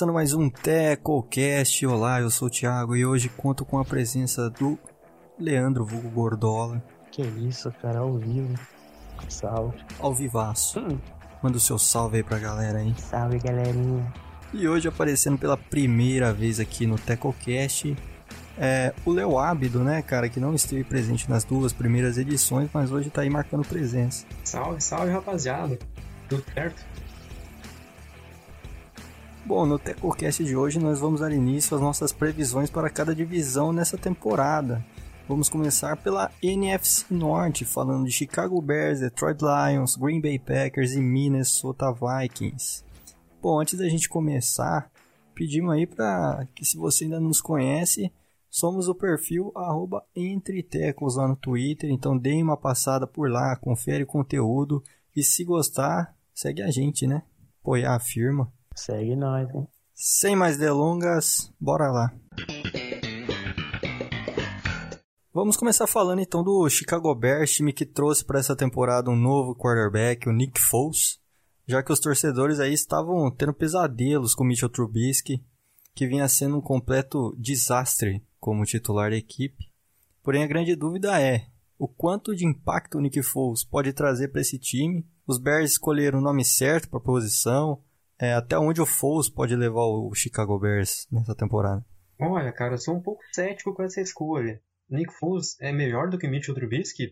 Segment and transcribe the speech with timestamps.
[0.00, 1.86] começando mais um TecoCast.
[1.86, 4.78] Olá, eu sou o Thiago e hoje conto com a presença do
[5.38, 6.82] Leandro Vulgo Gordola.
[7.12, 8.58] Que isso, cara, ao vivo.
[9.28, 9.76] Salve.
[9.98, 10.80] Ao vivaço.
[10.80, 10.98] Hum.
[11.42, 12.94] Manda o seu salve aí pra galera aí.
[12.96, 14.10] Salve, galerinha.
[14.54, 17.94] E hoje aparecendo pela primeira vez aqui no TecoCast
[18.56, 22.90] é o Leo Ábido, né, cara, que não esteve presente nas duas primeiras edições, mas
[22.90, 24.24] hoje tá aí marcando presença.
[24.44, 25.78] Salve, salve, rapaziada.
[26.26, 26.89] Tudo certo?
[29.44, 33.72] Bom, no TecoCast de hoje nós vamos dar início às nossas previsões para cada divisão
[33.72, 34.84] nessa temporada.
[35.26, 41.00] Vamos começar pela NFC Norte, falando de Chicago Bears, Detroit Lions, Green Bay Packers e
[41.00, 42.84] Minnesota Vikings.
[43.40, 44.90] Bom, antes da gente começar,
[45.34, 48.12] pedimos aí para que se você ainda nos conhece,
[48.50, 54.04] somos o perfil arroba Entretecos lá no Twitter, então deem uma passada por lá, confere
[54.04, 54.82] o conteúdo
[55.16, 57.22] e se gostar, segue a gente, né?
[57.62, 58.52] Apoiar a firma.
[58.80, 59.68] Segue nós, hein?
[59.94, 62.14] Sem mais delongas, bora lá.
[65.34, 69.54] Vamos começar falando então do Chicago Bears, time que trouxe para essa temporada um novo
[69.54, 71.20] quarterback, o Nick Foles,
[71.66, 75.44] já que os torcedores aí estavam tendo pesadelos com o Mitchell Trubisky,
[75.94, 79.70] que vinha sendo um completo desastre como titular da equipe.
[80.22, 81.48] Porém, a grande dúvida é
[81.78, 85.06] o quanto de impacto o Nick Foles pode trazer para esse time.
[85.26, 87.82] Os Bears escolheram o nome certo para a posição,
[88.20, 91.84] é, até onde o Foles pode levar o Chicago Bears nessa temporada?
[92.20, 94.60] Olha, cara, eu sou um pouco cético com essa escolha.
[94.90, 97.10] Nick Foles é melhor do que Mitchell Trubisky?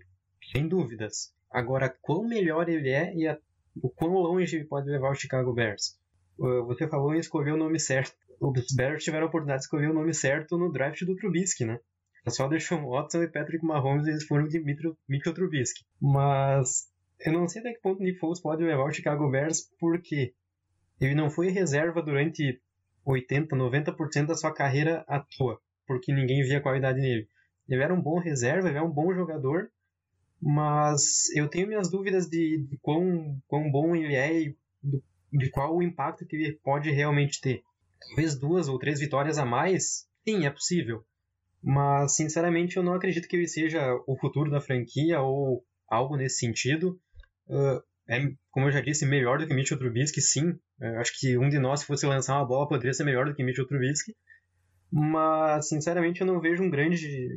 [0.53, 1.33] Sem dúvidas.
[1.51, 3.39] Agora, quão melhor ele é e a,
[3.83, 5.99] o quão longe ele pode levar o Chicago Bears?
[6.39, 8.15] Uh, você falou em escolher o nome certo.
[8.41, 11.81] Os Bears tiveram a oportunidade de escolher o nome certo no draft do Trubisky, né?
[12.29, 15.85] Só Deshaun Watson e Patrick Mahomes eles foram de Mitchell, Mitchell Trubisky.
[16.01, 16.89] Mas
[17.21, 20.35] eu não sei até que ponto Nick Foles pode levar o Chicago Bears, porque
[21.01, 22.61] ele não foi reserva durante
[23.05, 27.29] 80, 90% da sua carreira à toa, porque ninguém via qualidade nele.
[27.69, 29.71] Ele era um bom reserva, ele é um bom jogador,
[30.41, 35.51] mas eu tenho minhas dúvidas de, de quão, quão bom ele é e do, de
[35.51, 37.63] qual o impacto que ele pode realmente ter.
[38.01, 41.05] Talvez duas ou três vitórias a mais, sim, é possível.
[41.63, 46.39] Mas, sinceramente, eu não acredito que ele seja o futuro da franquia ou algo nesse
[46.39, 47.01] sentido.
[47.49, 50.59] Uh, é, como eu já disse, melhor do que Mitchell Trubisky, sim.
[50.81, 53.34] Eu acho que um de nós, se fosse lançar uma bola, poderia ser melhor do
[53.34, 54.15] que Mitchell Trubisky.
[54.91, 57.28] Mas, sinceramente, eu não vejo um grande,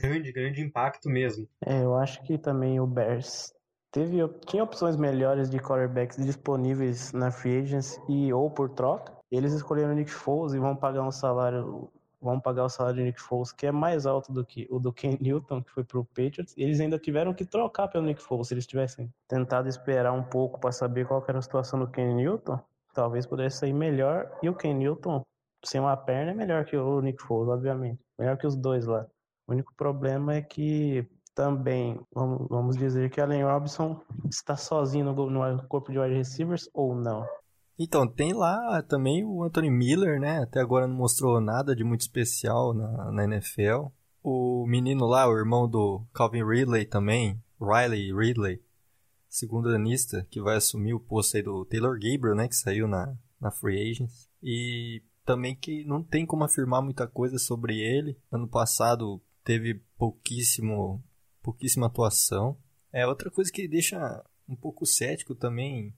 [0.00, 1.48] grande, grande impacto mesmo.
[1.64, 3.52] É, eu acho que também o Bears
[3.92, 9.12] teve, tinha opções melhores de quarterbacks disponíveis na free agency e ou por troca.
[9.30, 11.90] Eles escolheram o Nick Foles e vão pagar um salário
[12.20, 14.92] vão pagar o salário de Nick Foles, que é mais alto do que o do
[14.92, 16.54] Ken Newton, que foi pro Patriots.
[16.56, 18.48] Eles ainda tiveram que trocar pelo Nick Foles.
[18.48, 22.14] Se eles tivessem tentado esperar um pouco para saber qual era a situação do Ken
[22.14, 22.58] Newton,
[22.96, 24.30] talvez pudesse sair melhor.
[24.42, 25.22] E o Ken Newton,
[25.64, 28.00] sem uma perna, é melhor que o Nick Foles, obviamente.
[28.18, 29.06] Melhor que os dois lá.
[29.46, 35.30] O único problema é que também, vamos, vamos dizer que Allen Robinson está sozinho no,
[35.30, 37.24] no corpo de wide receivers ou não.
[37.78, 40.42] Então, tem lá também o Anthony Miller, né?
[40.42, 43.88] Até agora não mostrou nada de muito especial na, na NFL.
[44.22, 48.62] O menino lá, o irmão do Calvin Ridley também, Riley Ridley,
[49.36, 52.48] segundo anista, que vai assumir o posto aí do Taylor Gabriel, né?
[52.48, 54.30] Que saiu na, na Free Agents.
[54.42, 58.18] E também que não tem como afirmar muita coisa sobre ele.
[58.32, 61.04] Ano passado teve pouquíssimo,
[61.42, 62.56] pouquíssima atuação.
[62.90, 65.94] É outra coisa que deixa um pouco cético também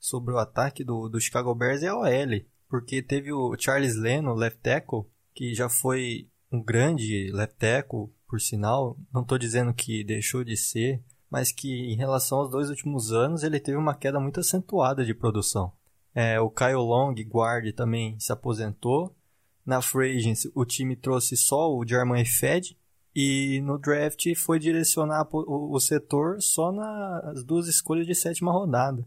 [0.00, 4.34] sobre o ataque do, do Chicago Bears é a OL, porque teve o Charles Leno,
[4.34, 10.02] left tackle, que já foi um grande left tackle, por sinal, não estou dizendo que
[10.02, 11.00] deixou de ser,
[11.32, 15.14] mas que em relação aos dois últimos anos ele teve uma queda muito acentuada de
[15.14, 15.72] produção.
[16.14, 19.16] É, o Kyle Long, guard, também se aposentou.
[19.64, 22.76] Na free agency, o time trouxe só o German Fed
[23.14, 29.02] e no draft foi direcionar o, o setor só nas duas escolhas de sétima rodada.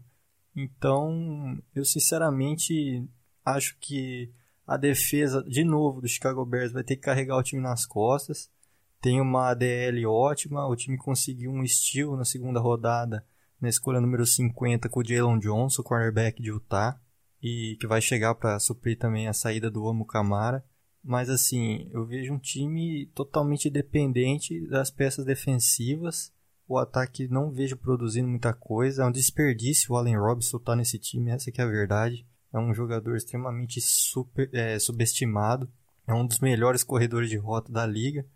[0.56, 3.08] Então, eu sinceramente
[3.44, 4.32] acho que
[4.66, 8.50] a defesa, de novo, do Chicago Bears vai ter que carregar o time nas costas.
[9.06, 13.24] Tem uma ADL ótima, o time conseguiu um steal na segunda rodada,
[13.60, 17.00] na escolha número 50 com o Jalen Johnson, cornerback de Utah,
[17.40, 20.64] e que vai chegar para suprir também a saída do Amo Camara.
[21.04, 26.32] Mas assim, eu vejo um time totalmente dependente das peças defensivas
[26.66, 29.04] o ataque não vejo produzindo muita coisa.
[29.04, 32.26] É um desperdício o Allen Robinson estar tá nesse time, essa que é a verdade.
[32.52, 35.70] É um jogador extremamente super, é, subestimado.
[36.08, 38.26] É um dos melhores corredores de rota da liga,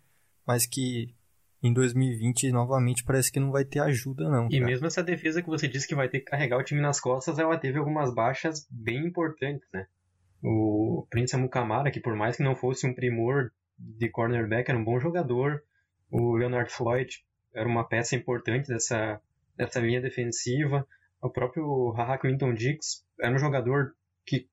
[0.51, 1.15] mas que
[1.63, 4.49] em 2020 novamente parece que não vai ter ajuda não.
[4.51, 6.99] E mesmo essa defesa que você disse que vai ter que carregar o time nas
[6.99, 9.87] costas, ela teve algumas baixas bem importantes, né?
[10.43, 14.83] O Prince Amukamara, que por mais que não fosse um primor de cornerback, era um
[14.83, 15.63] bom jogador.
[16.11, 19.21] O Leonard Floyd era uma peça importante dessa,
[19.55, 20.85] dessa linha defensiva.
[21.21, 23.95] O próprio Haha Clinton Dix era um jogador
[24.25, 24.49] que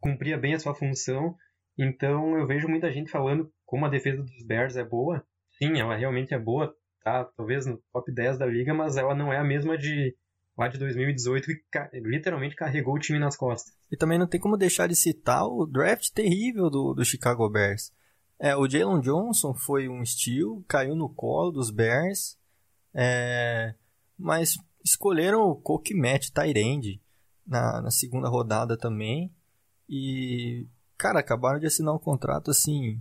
[0.00, 1.36] cumpria bem a sua função.
[1.76, 5.22] Então eu vejo muita gente falando como a defesa dos Bears é boa.
[5.58, 7.24] Sim, ela realmente é boa, tá?
[7.36, 10.16] Talvez no top 10 da liga, mas ela não é a mesma de
[10.56, 13.74] lá de 2018 que literalmente carregou o time nas costas.
[13.90, 17.92] E também não tem como deixar de citar o draft terrível do, do Chicago Bears.
[18.38, 22.38] É, o Jalen Johnson foi um estilo, caiu no colo dos Bears,
[22.94, 23.74] é,
[24.18, 27.00] mas escolheram o Coke Matt Tyrande
[27.46, 29.32] na, na segunda rodada também.
[29.88, 30.66] E,
[30.98, 33.00] cara, acabaram de assinar um contrato assim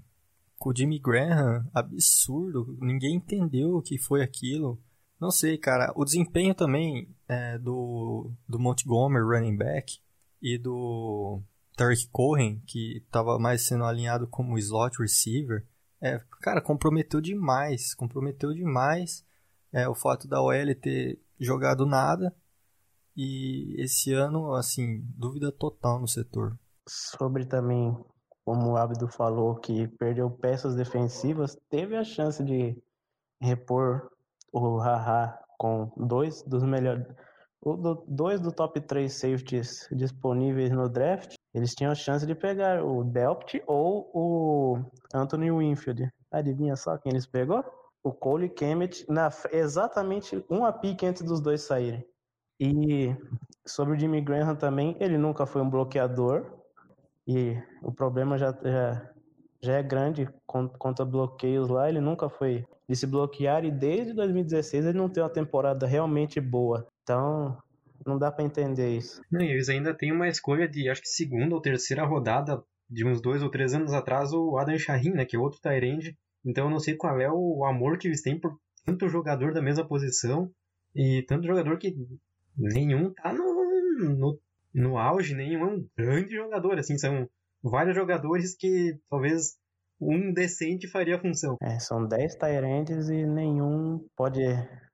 [0.65, 2.75] com o Jimmy Graham, absurdo.
[2.81, 4.81] Ninguém entendeu o que foi aquilo.
[5.21, 5.93] Não sei, cara.
[5.95, 9.99] O desempenho também é, do, do Montgomery, running back,
[10.41, 11.39] e do
[11.77, 15.67] Tarek Cohen, que estava mais sendo alinhado como slot receiver,
[16.01, 17.93] é, cara, comprometeu demais.
[17.93, 19.23] Comprometeu demais
[19.71, 22.35] é, o fato da OL ter jogado nada.
[23.15, 26.57] E esse ano, assim, dúvida total no setor.
[26.87, 27.95] Sobre também,
[28.45, 32.81] como o Abdo falou, que perdeu peças defensivas, teve a chance de
[33.41, 34.09] repor
[34.53, 37.05] o Haha com dois dos melhores.
[37.63, 42.83] Do, dois do top 3 safeties disponíveis no draft, eles tinham a chance de pegar
[42.83, 44.77] o Delpt ou o
[45.13, 46.07] Anthony Winfield.
[46.31, 47.65] Adivinha só quem eles pegou?
[48.03, 52.05] O Cole Kemet, na, exatamente uma pique antes dos dois saírem.
[52.59, 53.15] E
[53.65, 56.45] sobre o Jimmy Graham também, ele nunca foi um bloqueador.
[57.27, 59.11] E o problema já, já,
[59.61, 61.89] já é grande contra bloqueios lá.
[61.89, 66.39] Ele nunca foi de se bloquear e desde 2016 ele não tem uma temporada realmente
[66.39, 66.87] boa.
[67.03, 67.57] Então,
[68.05, 69.21] não dá para entender isso.
[69.31, 73.19] Não, eles ainda têm uma escolha de, acho que segunda ou terceira rodada de uns
[73.19, 76.15] dois ou três anos atrás, o Adam Shahin, né, que é outro Tyrande.
[76.45, 78.55] Então eu não sei qual é o amor que eles têm por
[78.85, 80.51] tanto jogador da mesma posição
[80.93, 81.95] e tanto jogador que
[82.55, 84.39] nenhum tá no, no,
[84.75, 87.27] no auge, nenhum é um grande jogador, assim, são
[87.63, 89.55] vários jogadores que talvez
[89.99, 91.55] um decente faria a função.
[91.61, 94.41] É, são 10 Tyrands e nenhum pode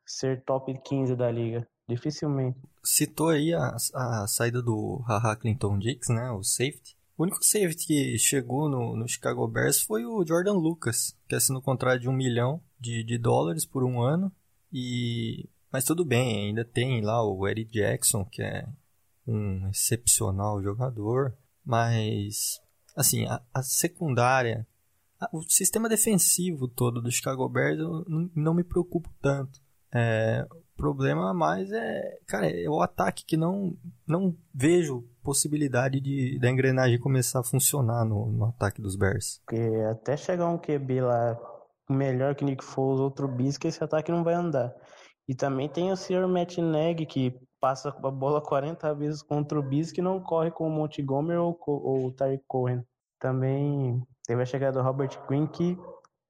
[0.06, 1.68] ser top 15 da liga.
[1.90, 2.58] Dificilmente.
[2.84, 6.32] Citou aí a, a saída do Haha Clinton Dix, né?
[6.32, 6.96] O safety.
[7.18, 11.62] O único safety que chegou no, no Chicago Bears foi o Jordan Lucas, que assinou
[11.62, 14.32] contrato de um milhão de, de dólares por um ano.
[14.72, 18.66] E mas tudo bem, ainda tem lá o Eddie Jackson, que é
[19.32, 21.36] um excepcional jogador.
[21.66, 22.60] Mas,
[22.96, 24.68] assim, a, a secundária
[25.22, 28.04] ah, o sistema defensivo todo do Chicago Bears eu
[28.36, 29.60] não me preocupo tanto.
[29.94, 36.40] É, o problema mais é, cara, é o ataque que não, não vejo possibilidade de
[36.40, 39.40] da engrenagem começar a funcionar no, no ataque dos Bears.
[39.46, 39.62] Porque
[39.92, 41.40] até chegar um QB lá
[41.88, 44.74] melhor que Nick Foles ou Trubisky, esse ataque não vai andar.
[45.28, 46.28] E também tem o Sr.
[46.28, 50.68] Matt Nagy, que passa a bola 40 vezes contra o Trubisky e não corre com
[50.68, 52.84] o Montgomery ou, ou o Tyreek Cohen.
[53.20, 55.78] Também Teve a chegada do Robert Quinn, que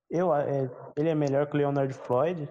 [0.10, 2.50] eu, é, ele é melhor que o Leonard Floyd,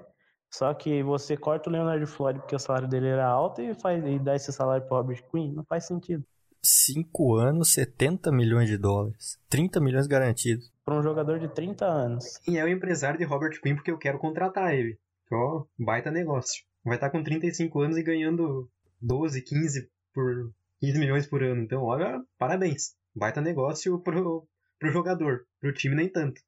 [0.52, 4.04] só que você corta o Leonard Floyd porque o salário dele era alto e, faz,
[4.04, 5.52] e dá esse salário pro Robert Quinn.
[5.52, 6.24] Não faz sentido.
[6.62, 9.38] 5 anos, 70 milhões de dólares.
[9.48, 10.70] 30 milhões garantidos.
[10.84, 12.38] Para um jogador de 30 anos.
[12.46, 14.98] E é o empresário de Robert Quinn porque eu quero contratar ele.
[15.32, 16.62] Ó, baita negócio.
[16.84, 18.68] Vai estar tá com 35 anos e ganhando
[19.00, 21.62] 12, 15 por 15 milhões por ano.
[21.62, 22.94] Então, olha, parabéns.
[23.14, 24.46] Baita negócio pro,
[24.78, 26.40] pro jogador, pro time nem tanto.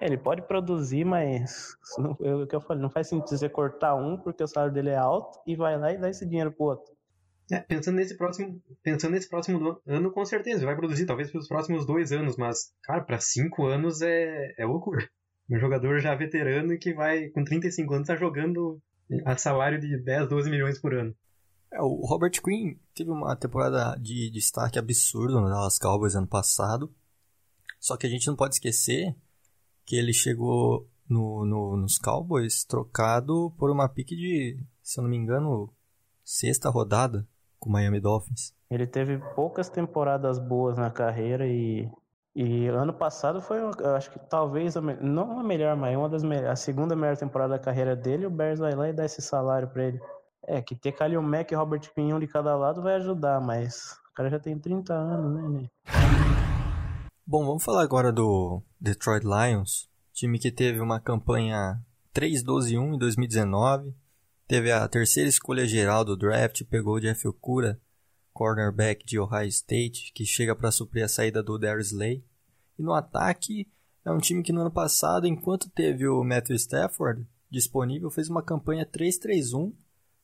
[0.00, 3.48] É, ele pode produzir, mas não, é o que eu falei, não faz sentido você
[3.48, 6.52] cortar um porque o salário dele é alto e vai lá e dá esse dinheiro
[6.52, 6.96] pro outro.
[7.50, 11.86] É, pensando nesse próximo, pensando nesse próximo ano, com certeza vai produzir, talvez pelos próximos
[11.86, 15.08] dois anos, mas cara, para cinco anos é, é loucura.
[15.50, 18.78] Um jogador já veterano e que vai com 35 anos tá jogando
[19.24, 21.14] a salário de 10, 12 milhões por ano.
[21.72, 26.92] É, o Robert Quinn teve uma temporada de destaque absurdo no Dallas Cowboys ano passado.
[27.78, 29.14] Só que a gente não pode esquecer
[29.84, 35.10] que ele chegou no, no, nos Cowboys trocado por uma pique de, se eu não
[35.10, 35.72] me engano,
[36.24, 37.26] sexta rodada
[37.58, 38.54] com o Miami Dolphins.
[38.70, 41.88] Ele teve poucas temporadas boas na carreira e,
[42.40, 43.58] e ano passado foi,
[43.96, 47.54] acho que talvez, a, não a melhor, mas uma das melhores, a segunda melhor temporada
[47.54, 48.26] da carreira dele.
[48.26, 50.00] O Bears vai lá e dá esse salário para ele.
[50.46, 54.14] É, que ter Kalil Mack e Robert Pinhão de cada lado vai ajudar, mas o
[54.14, 55.68] cara já tem 30 anos, né, né?
[57.26, 61.80] Bom, vamos falar agora do Detroit Lions, time que teve uma campanha
[62.14, 63.92] 3-12-1 em 2019,
[64.46, 67.80] teve a terceira escolha geral do draft, pegou o Jeff Okura
[68.38, 72.24] cornerback de Ohio State, que chega para suprir a saída do Darius Slay.
[72.78, 73.68] E no ataque,
[74.04, 78.40] é um time que no ano passado, enquanto teve o Matthew Stafford disponível, fez uma
[78.40, 79.72] campanha 3-3-1,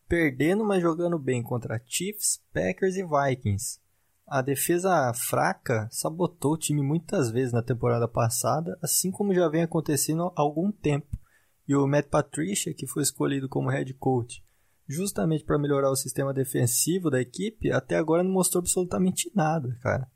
[0.08, 3.80] perdendo, mas jogando bem contra Chiefs, Packers e Vikings.
[4.28, 9.64] A defesa fraca sabotou o time muitas vezes na temporada passada, assim como já vem
[9.64, 11.18] acontecendo há algum tempo.
[11.66, 14.44] E o Matt Patricia, que foi escolhido como head coach
[14.88, 20.10] justamente para melhorar o sistema defensivo da equipe, até agora não mostrou absolutamente nada, cara.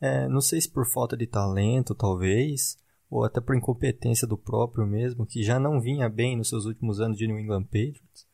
[0.00, 2.76] É, não sei se por falta de talento, talvez,
[3.08, 7.00] ou até por incompetência do próprio mesmo, que já não vinha bem nos seus últimos
[7.00, 8.26] anos de New England Patriots.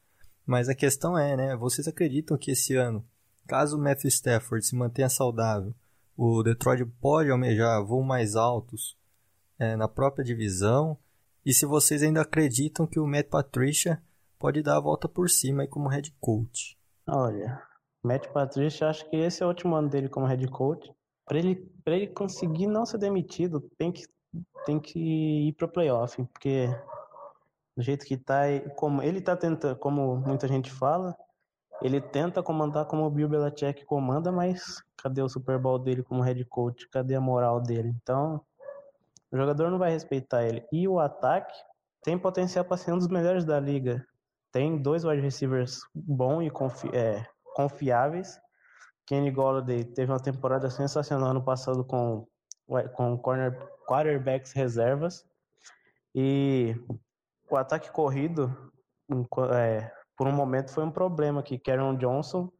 [0.46, 1.56] Mas a questão é, né?
[1.56, 3.04] Vocês acreditam que esse ano,
[3.46, 5.74] caso o Matthew Stafford se mantenha saudável,
[6.16, 8.96] o Detroit pode almejar voos mais altos
[9.58, 10.98] é, na própria divisão?
[11.44, 14.02] E se vocês ainda acreditam que o Matt Patricia
[14.38, 16.78] pode dar a volta por cima aí como head coach?
[17.06, 17.62] Olha,
[18.02, 20.92] Matt Patricia, acho que esse é o último ano dele como head coach
[21.28, 24.04] para ele, ele conseguir não ser demitido, tem que,
[24.64, 26.68] tem que ir para playoff, porque
[27.76, 31.14] do jeito que tá, como ele tá tentando, como muita gente fala,
[31.82, 36.22] ele tenta comandar como o Bill Belichick comanda, mas cadê o Super Bowl dele como
[36.22, 36.88] head coach?
[36.88, 37.94] Cadê a moral dele?
[38.02, 38.40] Então,
[39.30, 40.66] o jogador não vai respeitar ele.
[40.72, 41.54] E o ataque
[42.02, 44.04] tem potencial para ser um dos melhores da liga.
[44.52, 47.24] Tem dois wide receivers bons e confi é,
[47.54, 48.38] confiáveis.
[49.06, 52.26] Kenny Golladay teve uma temporada sensacional no passado com,
[52.94, 55.24] com corner, quarterbacks reservas.
[56.14, 56.76] E
[57.50, 58.72] o ataque corrido,
[59.54, 62.50] é, por um momento, foi um problema que Karen Johnson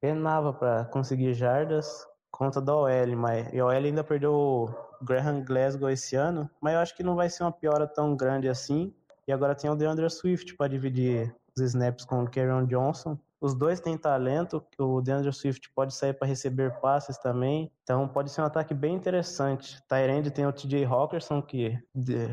[0.00, 4.68] penava para conseguir jardas contra da OL, mas e a OL ainda perdeu o
[5.02, 8.48] Graham Glasgow esse ano, mas eu acho que não vai ser uma piora tão grande
[8.48, 8.92] assim.
[9.26, 13.18] E agora tem o DeAndre Swift para dividir os snaps com o Karen Johnson.
[13.40, 18.30] Os dois têm talento, o DeAndre Swift pode sair para receber passes também, então pode
[18.30, 19.78] ser um ataque bem interessante.
[19.86, 21.78] Tyrande tem o TJ Hawkinson, que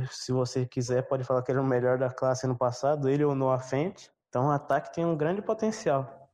[0.10, 3.26] se você quiser pode falar que ele é o melhor da classe no passado, ele
[3.26, 4.08] ou Noah Fent.
[4.30, 6.30] Então o ataque tem um grande potencial.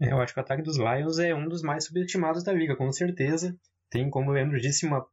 [0.00, 2.76] É, eu acho que o ataque dos Lions é um dos mais subestimados da liga,
[2.76, 3.56] com certeza.
[3.88, 5.06] Tem, como o Leandro disse, uma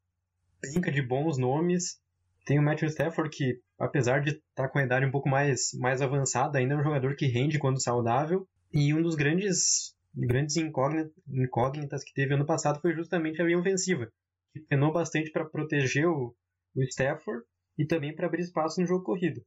[0.59, 2.01] brinca de bons nomes.
[2.45, 5.69] Tem o Matthew Stafford, que apesar de estar tá com a idade um pouco mais,
[5.79, 8.47] mais avançada, ainda é um jogador que rende quando saudável.
[8.71, 14.12] E um dos grandes, grandes incógnitas que teve ano passado foi justamente a linha ofensiva,
[14.51, 16.35] que penou bastante para proteger o,
[16.75, 17.43] o Stafford
[17.77, 19.41] e também para abrir espaço no jogo corrido.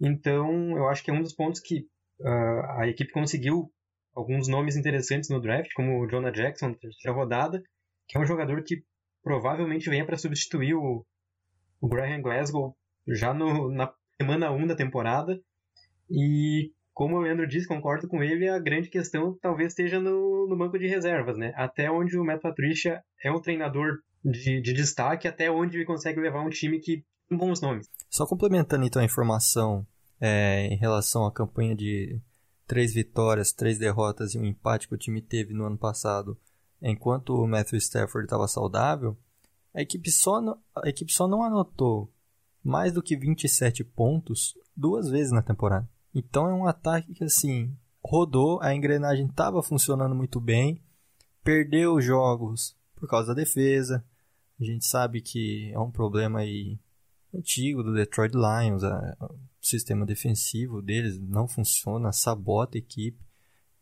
[0.00, 1.86] Então, eu acho que é um dos pontos que
[2.20, 3.70] uh, a equipe conseguiu
[4.14, 7.62] alguns nomes interessantes no draft, como o Jonah Jackson na terceira rodada,
[8.08, 8.82] que é um jogador que
[9.22, 11.04] provavelmente venha para substituir o,
[11.80, 12.76] o Graham Glasgow
[13.06, 15.40] já no, na semana 1 da temporada.
[16.10, 20.56] E como o Leandro disse, concordo com ele, a grande questão talvez esteja no, no
[20.56, 21.52] banco de reservas, né?
[21.56, 26.20] Até onde o Matt Patricia é um treinador de, de destaque, até onde ele consegue
[26.20, 27.88] levar um time que tem bons nomes.
[28.08, 29.86] Só complementando então a informação
[30.20, 32.20] é, em relação à campanha de
[32.66, 36.38] três vitórias, três derrotas e um empate que o time teve no ano passado,
[36.80, 39.18] enquanto o Matthew Stafford estava saudável,
[39.74, 42.12] a equipe, só não, a equipe só não anotou
[42.62, 45.88] mais do que 27 pontos duas vezes na temporada.
[46.14, 50.80] Então é um ataque que assim rodou, a engrenagem estava funcionando muito bem,
[51.42, 54.04] perdeu jogos por causa da defesa.
[54.60, 56.78] A gente sabe que é um problema aí
[57.34, 63.18] antigo do Detroit Lions, a, o sistema defensivo deles não funciona, sabota a equipe.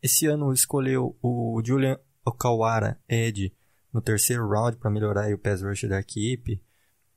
[0.01, 3.53] Esse ano escolheu o Julian Okawara Ed
[3.93, 6.61] no terceiro round para melhorar o pass rush da equipe.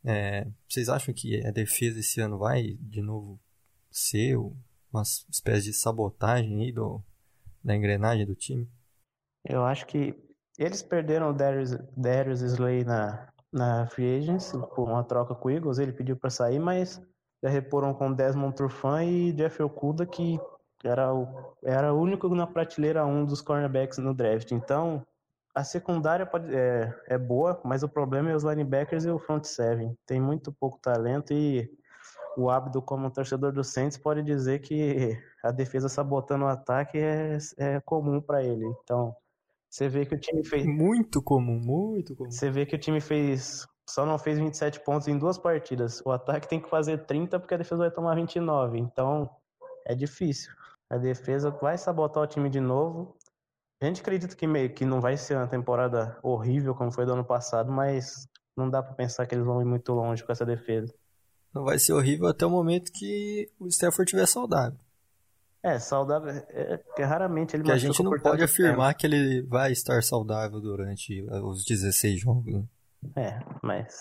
[0.04, 3.40] É, vocês acham que a defesa esse ano vai de novo
[3.90, 4.37] ser
[4.92, 7.02] uma espécie de sabotagem aí do,
[7.64, 8.71] da engrenagem do time?
[9.45, 10.14] Eu acho que
[10.59, 15.50] eles perderam o Darius, Darius Slay na, na Free Agency por uma troca com o
[15.50, 17.00] Eagles, ele pediu para sair, mas
[17.42, 20.38] já reporam com Desmond Trufant e Jeff Okuda, que
[20.85, 24.52] era o, era o único na prateleira 1 dos cornerbacks no draft.
[24.52, 25.04] Então,
[25.57, 29.45] a secundária pode, é, é boa, mas o problema é os linebackers e o front
[29.45, 29.97] seven.
[30.05, 31.67] Tem muito pouco talento e
[32.37, 37.39] o Abdo, como torcedor do Saints, pode dizer que a defesa sabotando o ataque é,
[37.57, 38.67] é comum para ele.
[38.85, 39.17] Então,
[39.71, 40.67] você vê que o time fez.
[40.67, 42.31] Muito comum, muito comum.
[42.31, 43.67] Você vê que o time fez.
[43.89, 46.03] Só não fez 27 pontos em duas partidas.
[46.05, 48.79] O ataque tem que fazer 30 porque a defesa vai tomar 29.
[48.79, 49.31] Então,
[49.87, 50.53] é difícil.
[50.91, 53.17] A defesa vai sabotar o time de novo.
[53.80, 57.12] A gente acredita que, meio, que não vai ser uma temporada horrível como foi do
[57.12, 60.47] ano passado, mas não dá para pensar que eles vão ir muito longe com essa
[60.47, 60.95] defesa
[61.56, 64.78] não vai ser horrível até o momento que o Stafford estiver saudável.
[65.62, 66.30] É, saudável.
[66.50, 70.61] É, porque raramente ele Que a gente não pode afirmar que ele vai estar saudável
[70.61, 72.52] durante os 16 jogos.
[72.52, 72.64] Né?
[73.16, 73.97] É, mas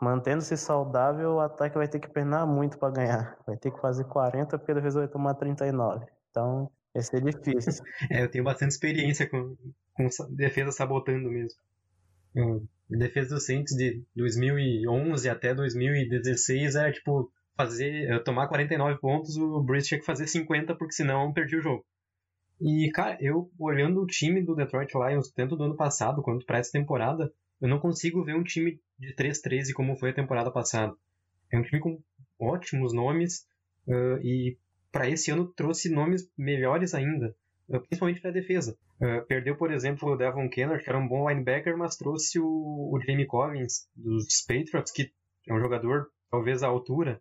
[0.00, 3.36] mantendo-se saudável, o ataque vai ter que penar muito para ganhar.
[3.44, 6.06] Vai ter que fazer 40 porque a defesa vai tomar 39.
[6.30, 7.84] Então, vai ser difícil.
[8.10, 9.56] é, eu tenho bastante experiência com,
[9.94, 11.58] com defesa sabotando mesmo.
[12.36, 19.36] A defesa do Saints de 2011 até 2016 era tipo fazer eh, tomar 49 pontos,
[19.38, 21.86] o Breeze tinha que fazer 50 porque senão perdia o jogo.
[22.60, 26.58] E cara, eu olhando o time do Detroit Lions tanto do ano passado quanto para
[26.58, 30.94] essa temporada, eu não consigo ver um time de 3-13 como foi a temporada passada.
[31.50, 31.98] É um time com
[32.38, 33.46] ótimos nomes
[33.88, 34.58] uh, e
[34.96, 37.36] para esse ano trouxe nomes melhores ainda,
[37.68, 38.78] uh, principalmente para a defesa.
[38.98, 42.46] Uh, perdeu, por exemplo, o Devon Kennard, que era um bom linebacker, mas trouxe o,
[42.46, 45.12] o Jamie Collins dos Patriots, que
[45.46, 47.20] é um jogador talvez à altura.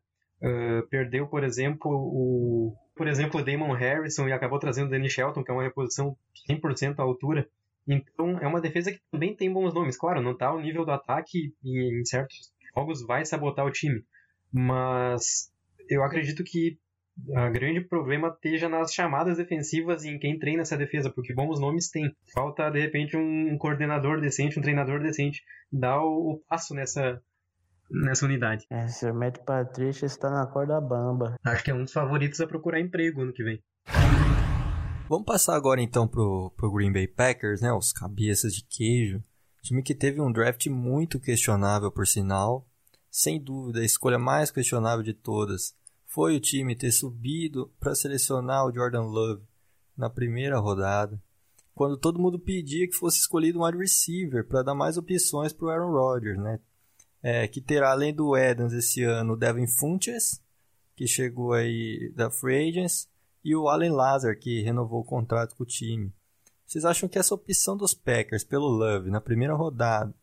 [0.90, 5.44] perdeu, por exemplo, o por exemplo, o Damon Harrison e acabou trazendo o Danny Shelton,
[5.44, 6.16] que é uma reposição
[6.50, 7.48] 100% à altura.
[7.86, 9.98] Então, é uma defesa que também tem bons nomes.
[9.98, 14.02] Claro, não está ao nível do ataque e em certos jogos vai sabotar o time.
[14.52, 15.52] Mas
[15.90, 16.80] eu acredito que
[17.18, 21.60] o grande problema esteja nas chamadas defensivas e em quem treina essa defesa, porque bons
[21.60, 22.14] nomes tem.
[22.34, 25.42] Falta, de repente, um coordenador decente, um treinador decente,
[25.72, 27.22] dar o, o passo nessa,
[27.90, 28.66] nessa unidade.
[28.70, 29.14] É, o Sr.
[29.14, 31.36] Matt Patrícia está na corda bamba.
[31.46, 33.64] Acho que é um dos favoritos a procurar emprego ano que vem.
[35.08, 37.72] Vamos passar agora então pro, pro Green Bay Packers, né?
[37.72, 39.24] Os cabeças de queijo.
[39.62, 42.68] Time que teve um draft muito questionável, por sinal.
[43.10, 45.74] Sem dúvida, a escolha mais questionável de todas
[46.16, 49.44] foi o time ter subido para selecionar o Jordan Love
[49.98, 51.22] na primeira rodada,
[51.74, 55.66] quando todo mundo pedia que fosse escolhido um wide receiver para dar mais opções para
[55.66, 56.62] o Aaron Rodgers, né?
[57.22, 60.42] É, que terá além do Adams esse ano o Devin Funches,
[60.96, 63.10] que chegou aí da Free Agents,
[63.44, 66.14] e o Allen Lazar, que renovou o contrato com o time.
[66.66, 70.16] Vocês acham que essa opção dos Packers pelo Love na primeira rodada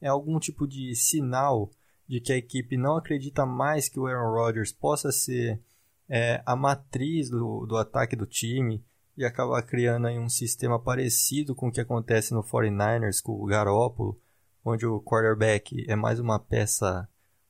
[0.00, 1.70] é algum tipo de sinal
[2.08, 5.60] de que a equipe não acredita mais que o Aaron Rodgers possa ser
[6.08, 8.82] é, a matriz do, do ataque do time
[9.16, 13.44] e acabar criando aí um sistema parecido com o que acontece no 49ers com o
[13.44, 14.18] Garoppolo,
[14.64, 17.08] onde o quarterback é mais uma peça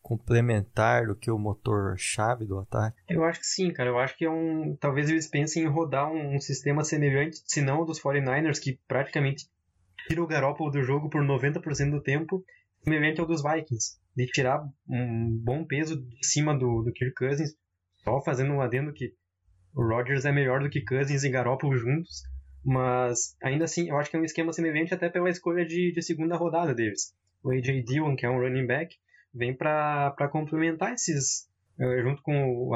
[0.09, 2.97] complementar do que o motor-chave do ataque?
[3.07, 3.91] Eu acho que sim, cara.
[3.91, 4.75] Eu acho que é um.
[4.81, 9.47] Talvez eles pensem em rodar um, um sistema semelhante, se não dos 49ers, que praticamente
[10.09, 12.43] tira o Garoppolo do jogo por 90% do tempo,
[12.83, 13.99] semelhante ao dos Vikings.
[14.17, 17.51] De tirar um bom peso de cima do, do Kirk Cousins,
[18.03, 19.13] só fazendo um adendo que
[19.75, 22.23] o Rodgers é melhor do que Cousins e Garoppolo juntos.
[22.65, 26.03] Mas ainda assim, eu acho que é um esquema semelhante até pela escolha de, de
[26.03, 27.15] segunda rodada deles.
[27.43, 28.97] O AJ Dillon, que é um running back,
[29.33, 32.75] vem para complementar esses, uh, junto com o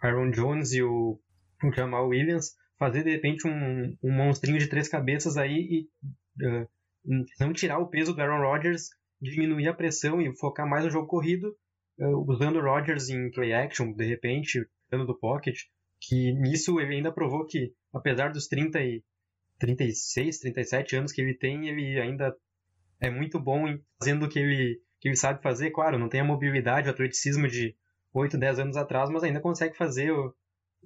[0.00, 1.18] Aaron Jones e o,
[1.62, 5.88] o Jamal Williams, fazer de repente um, um monstrinho de três cabeças aí
[6.38, 6.68] e uh,
[7.40, 8.88] não tirar o peso do Aaron Rodgers,
[9.20, 11.56] diminuir a pressão e focar mais no jogo corrido,
[11.98, 15.56] uh, usando o Rodgers em play action, de repente, dando do pocket,
[16.00, 19.02] que nisso ele ainda provou que, apesar dos 30 e
[19.58, 22.34] 36, 37 anos que ele tem, ele ainda
[23.00, 26.20] é muito bom em fazendo o que ele que ele sabe fazer, claro, não tem
[26.20, 27.76] a mobilidade, o atleticismo de
[28.14, 30.10] 8, 10 anos atrás, mas ainda consegue fazer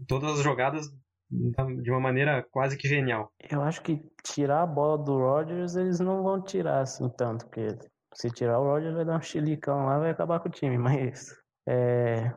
[0.08, 0.86] todas as jogadas
[1.30, 3.32] de uma maneira quase que genial.
[3.48, 7.68] Eu acho que tirar a bola do Rodgers, eles não vão tirar assim tanto, porque
[8.14, 11.36] se tirar o Rodgers vai dar um chilicão lá, vai acabar com o time, mas
[11.68, 12.32] é,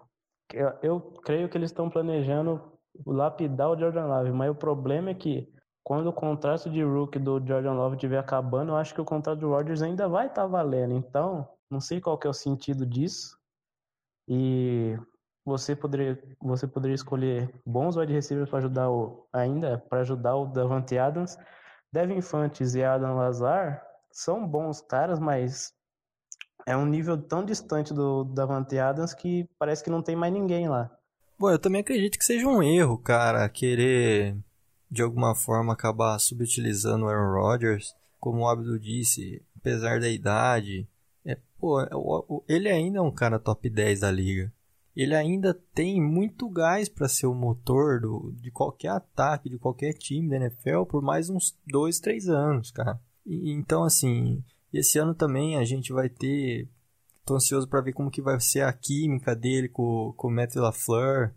[0.53, 2.73] eu, eu creio que eles estão planejando
[3.05, 5.51] lapidar o Jordan Love, mas o problema é que
[5.83, 9.39] quando o contrato de rookie do Jordan Love estiver acabando, eu acho que o contrato
[9.39, 10.93] do Rodgers ainda vai estar tá valendo.
[10.93, 13.37] Então, não sei qual que é o sentido disso.
[14.27, 14.97] E
[15.43, 20.45] você poderia, você poderia escolher bons wide receivers para ajudar o ainda para ajudar o
[20.45, 21.37] Davante Adams.
[21.91, 25.73] Devin Infantes e Adam Lazar são bons caras, mas
[26.65, 30.69] é um nível tão distante do Davante Adams que parece que não tem mais ninguém
[30.69, 30.89] lá.
[31.37, 34.37] Bom, eu também acredito que seja um erro, cara, querer
[34.89, 37.93] de alguma forma acabar subutilizando o Aaron Rodgers.
[38.19, 40.87] Como o Abdo disse, apesar da idade,
[41.63, 44.51] Pô, ele ainda é um cara top 10 da liga.
[44.93, 49.93] Ele ainda tem muito gás para ser o motor do, de qualquer ataque, de qualquer
[49.93, 52.99] time da NFL por mais uns 2, 3 anos, cara.
[53.25, 56.67] Então, assim, esse ano também a gente vai ter.
[57.25, 60.55] Tô ansioso para ver como que vai ser a química dele com, com o Matt
[60.55, 61.33] LaFleur,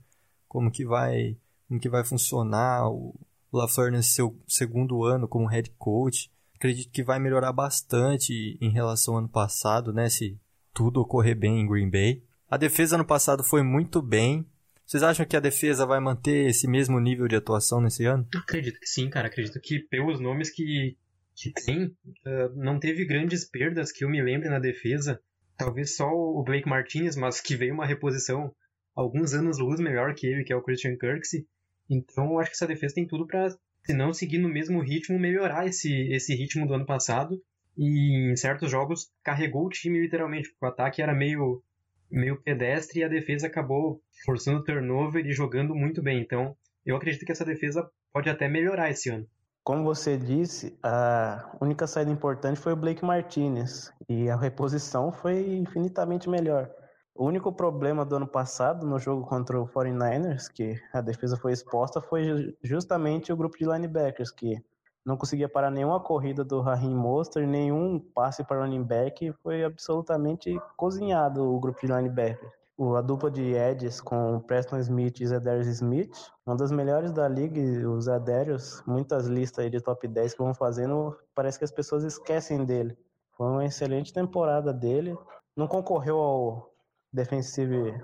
[0.49, 1.37] como que vai,
[1.69, 3.15] como que vai funcionar o
[3.53, 9.15] LaFleur nesse seu segundo ano como head coach acredito que vai melhorar bastante em relação
[9.15, 10.09] ao ano passado, né?
[10.09, 10.39] Se
[10.75, 12.23] tudo ocorrer bem em Green Bay.
[12.49, 14.47] A defesa ano passado foi muito bem.
[14.85, 18.27] Vocês acham que a defesa vai manter esse mesmo nível de atuação nesse ano?
[18.35, 19.27] Acredito que sim, cara.
[19.27, 20.97] Acredito que pelos nomes que,
[21.37, 25.21] que tem, uh, não teve grandes perdas que eu me lembre na defesa.
[25.57, 28.55] Talvez só o Blake Martinez, mas que veio uma reposição
[28.95, 31.47] alguns anos luz melhor que ele, que é o Christian Kirksey.
[31.89, 33.51] Então, eu acho que essa defesa tem tudo para,
[33.85, 37.41] se não seguir no mesmo ritmo, melhorar esse, esse ritmo do ano passado.
[37.77, 41.63] E em certos jogos carregou o time literalmente, porque o ataque era meio
[42.11, 46.21] meio pedestre e a defesa acabou forçando o turnover e jogando muito bem.
[46.21, 49.29] Então, eu acredito que essa defesa pode até melhorar esse ano.
[49.67, 55.57] Como você disse, a única saída importante foi o Blake Martinez e a reposição foi
[55.57, 56.71] infinitamente melhor.
[57.13, 61.51] O único problema do ano passado no jogo contra o 49ers, que a defesa foi
[61.51, 64.57] exposta, foi justamente o grupo de linebackers, que
[65.05, 70.57] não conseguia parar nenhuma corrida do Raheem Mostert, nenhum passe para running back, foi absolutamente
[70.77, 72.66] cozinhado o grupo de linebackers.
[72.79, 76.11] A dupla de edges com Preston Smith e Zedarius Smith,
[76.45, 81.17] uma das melhores da liga, os Zedarius, muitas listas de top 10 que vão fazendo,
[81.35, 82.97] parece que as pessoas esquecem dele.
[83.37, 85.17] Foi uma excelente temporada dele,
[85.57, 86.71] não concorreu ao
[87.11, 87.99] Defensive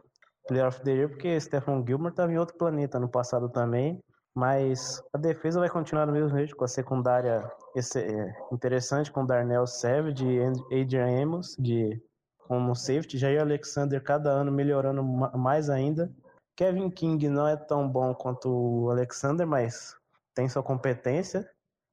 [0.49, 4.03] Player of the Year, porque Stephen Gilmore estava em outro planeta no passado também,
[4.35, 9.67] mas a defesa vai continuar do mesmo jeito, com a secundária é, interessante, com Darnell
[9.67, 12.03] Savage e Adrian Amos de,
[12.47, 13.19] como safety.
[13.19, 16.13] Jair Alexander cada ano melhorando mais ainda.
[16.57, 19.95] Kevin King não é tão bom quanto o Alexander, mas
[20.35, 21.49] tem sua competência.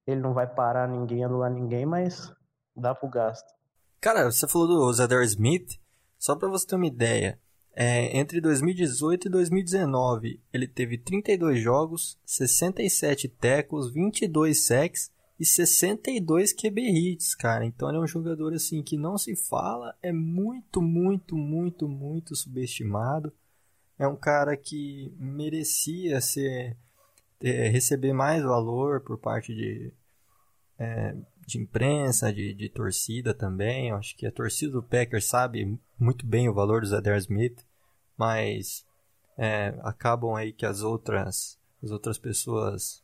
[0.06, 2.34] Ele não vai parar ninguém, anular ninguém, mas
[2.76, 3.48] dá pro gasto.
[4.02, 5.80] Cara, você falou do Zadar Smith.
[6.18, 7.40] Só para você ter uma ideia,
[7.74, 16.54] é, entre 2018 e 2019, ele teve 32 jogos, 67 tackles, 22 sacks e 62
[16.54, 17.66] QB hits, cara.
[17.66, 22.36] Então ele é um jogador assim que não se fala, é muito, muito, muito, muito
[22.36, 23.32] subestimado.
[23.98, 26.76] É um cara que merecia ser
[27.42, 29.94] é, receber mais valor por parte de
[30.78, 33.90] é, de imprensa, de, de torcida também.
[33.90, 37.66] Eu acho que a torcida do Packers sabe muito bem o valor do Zadar Smith,
[38.16, 38.86] mas
[39.38, 43.04] é, acabam aí que as outras, as outras pessoas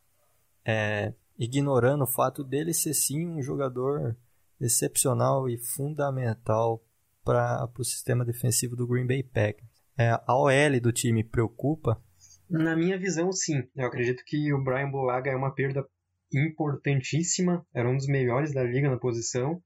[0.63, 4.15] é, ignorando o fato dele ser sim um jogador
[4.59, 6.83] excepcional e fundamental
[7.23, 9.67] para o sistema defensivo do Green Bay Packers.
[9.97, 12.01] É, a OL do time preocupa?
[12.49, 13.63] Na minha visão, sim.
[13.75, 15.85] Eu acredito que o Brian Bulaga é uma perda
[16.31, 19.61] importantíssima, era um dos melhores da liga na posição.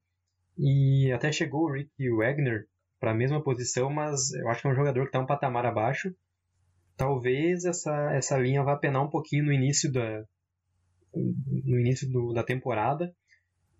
[0.57, 2.65] E até chegou o Rick Wagner
[2.99, 5.65] para a mesma posição, mas eu acho que é um jogador que está um patamar
[5.65, 6.13] abaixo.
[6.95, 10.25] Talvez essa, essa linha vá penar um pouquinho no início da,
[11.13, 13.13] no início do, da temporada,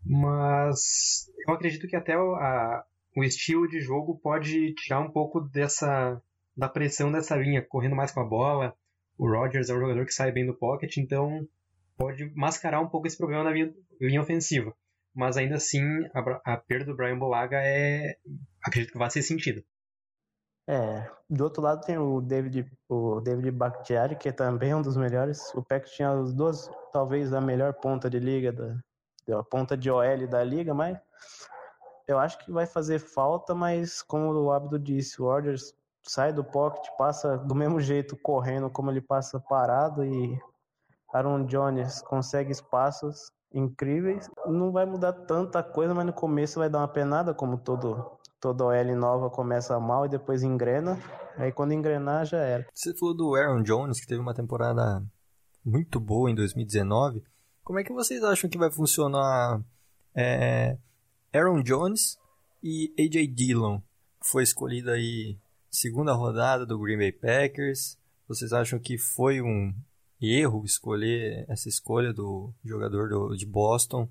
[0.06, 2.84] mas eu acredito que até o, a,
[3.16, 6.22] o estilo de jogo pode tirar um pouco dessa
[6.56, 8.76] da pressão dessa linha, correndo mais com a bola.
[9.18, 11.48] O Rodgers é um jogador que sai bem do pocket, então
[11.98, 14.74] pode mascarar um pouco esse problema na linha, linha ofensiva.
[15.16, 15.82] Mas ainda assim,
[16.14, 18.18] a, a, perda do Brian Bolaga é.
[18.64, 19.64] acredito que vai ser sentida.
[20.72, 24.96] É, do outro lado tem o David, o David Bakhtiari, que também é um dos
[24.96, 25.52] melhores.
[25.56, 29.90] O Peck tinha as duas, talvez a melhor ponta de liga, da, a ponta de
[29.90, 30.96] OL da liga, mas
[32.08, 36.44] eu acho que vai fazer falta, mas como o Abdo disse, o Orders sai do
[36.44, 40.40] pocket, passa do mesmo jeito correndo como ele passa parado e
[41.12, 44.30] Aaron Jones consegue espaços incríveis.
[44.46, 48.66] Não vai mudar tanta coisa, mas no começo vai dar uma penada, como todo toda
[48.66, 50.98] OL nova começa mal e depois engrena.
[51.38, 52.68] Aí quando engrenar já era.
[52.74, 55.04] Você falou do Aaron Jones, que teve uma temporada
[55.64, 57.24] muito boa em 2019.
[57.64, 59.62] Como é que vocês acham que vai funcionar
[60.16, 60.78] é,
[61.34, 62.18] Aaron Jones
[62.64, 63.80] e AJ Dillon?
[64.22, 65.38] Foi escolhido aí
[65.70, 67.98] segunda rodada do Green Bay Packers.
[68.28, 69.74] Vocês acham que foi um,
[70.22, 74.10] erro escolher essa escolha do jogador do, de Boston,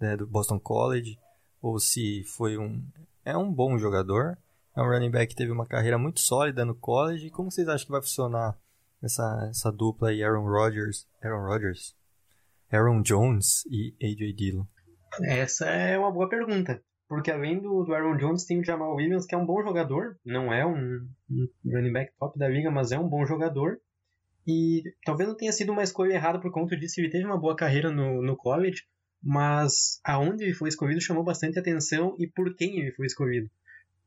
[0.00, 1.18] né, do Boston College,
[1.60, 2.84] ou se foi um
[3.24, 4.38] é um bom jogador,
[4.76, 7.30] é um running back que teve uma carreira muito sólida no college.
[7.30, 8.58] Como vocês acham que vai funcionar
[9.02, 11.94] essa, essa dupla aí, Aaron Rodgers, Aaron Rodgers,
[12.70, 14.64] Aaron Jones e AJ Dillon?
[15.24, 16.82] Essa é uma boa pergunta.
[17.08, 20.16] Porque além do, do, Aaron Jones, tem o Jamal Williams, que é um bom jogador.
[20.24, 23.78] Não é um, um running back top da liga, mas é um bom jogador.
[24.46, 27.54] E talvez não tenha sido uma escolha errada por conta disso, ele teve uma boa
[27.54, 28.82] carreira no, no college,
[29.22, 33.48] mas aonde ele foi escolhido chamou bastante atenção e por quem ele foi escolhido.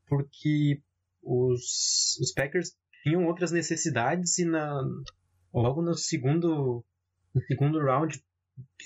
[0.06, 0.80] Porque
[1.22, 4.82] os, os Packers tinham outras necessidades e na,
[5.52, 6.84] logo no segundo,
[7.34, 8.22] no segundo round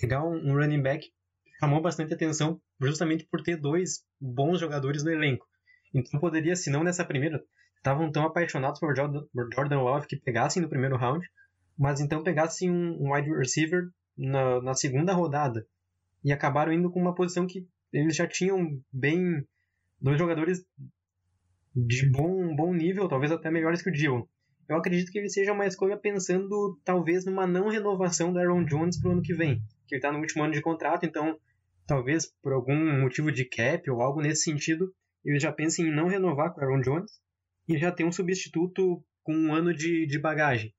[0.00, 1.10] pegar um, um running back
[1.58, 5.46] chamou bastante atenção justamente por ter dois bons jogadores no elenco.
[5.92, 7.42] Então poderia, se não nessa primeira,
[7.76, 11.26] estavam tão apaixonados por Jordan, por Jordan Love que pegassem no primeiro round,
[11.76, 15.66] mas então pegassem um, um wide receiver na, na segunda rodada
[16.24, 19.44] e acabaram indo com uma posição que eles já tinham bem
[20.00, 20.64] dois jogadores
[21.74, 24.24] de bom, bom nível, talvez até melhores que o Dillon.
[24.68, 29.00] Eu acredito que ele seja uma escolha pensando talvez numa não renovação do Aaron Jones
[29.00, 31.38] para o ano que vem, que ele está no último ano de contrato, então
[31.86, 36.06] talvez por algum motivo de cap ou algo nesse sentido, ele já pense em não
[36.06, 37.20] renovar com o Aaron Jones
[37.68, 40.72] e já ter um substituto com um ano de, de bagagem.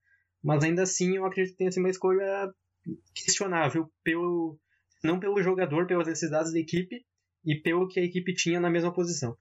[0.43, 2.49] Mas ainda assim, eu acredito que tenha sido uma escolha
[3.13, 4.57] questionável pelo
[5.03, 7.05] não pelo jogador, pelas necessidades da equipe
[7.45, 9.35] e pelo que a equipe tinha na mesma posição.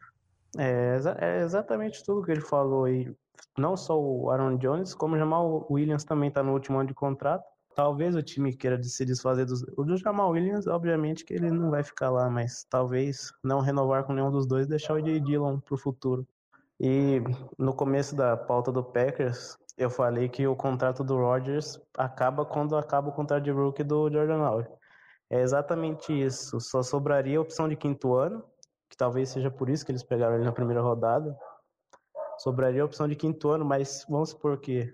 [0.57, 3.13] É, é exatamente tudo que ele falou aí.
[3.57, 6.95] Não só o Aaron Jones, como o Jamal Williams também está no último ano de
[6.95, 7.45] contrato.
[7.75, 9.63] Talvez o time queira se desfazer dos.
[9.77, 14.05] O do Jamal Williams, obviamente que ele não vai ficar lá, mas talvez não renovar
[14.05, 15.21] com nenhum dos dois e deixar o J.
[15.21, 16.27] Dillon para o futuro.
[16.81, 17.23] E
[17.59, 22.77] no começo da pauta do Packers, eu falei que o contrato do Rodgers acaba quando
[22.77, 24.69] acaba o contrato de rookie do Jordan Love.
[25.31, 26.61] É exatamente isso.
[26.61, 28.45] Só sobraria a opção de quinto ano,
[28.89, 31.39] que talvez seja por isso que eles pegaram ele na primeira rodada.
[32.39, 34.93] Sobraria a opção de quinto ano, mas vamos supor que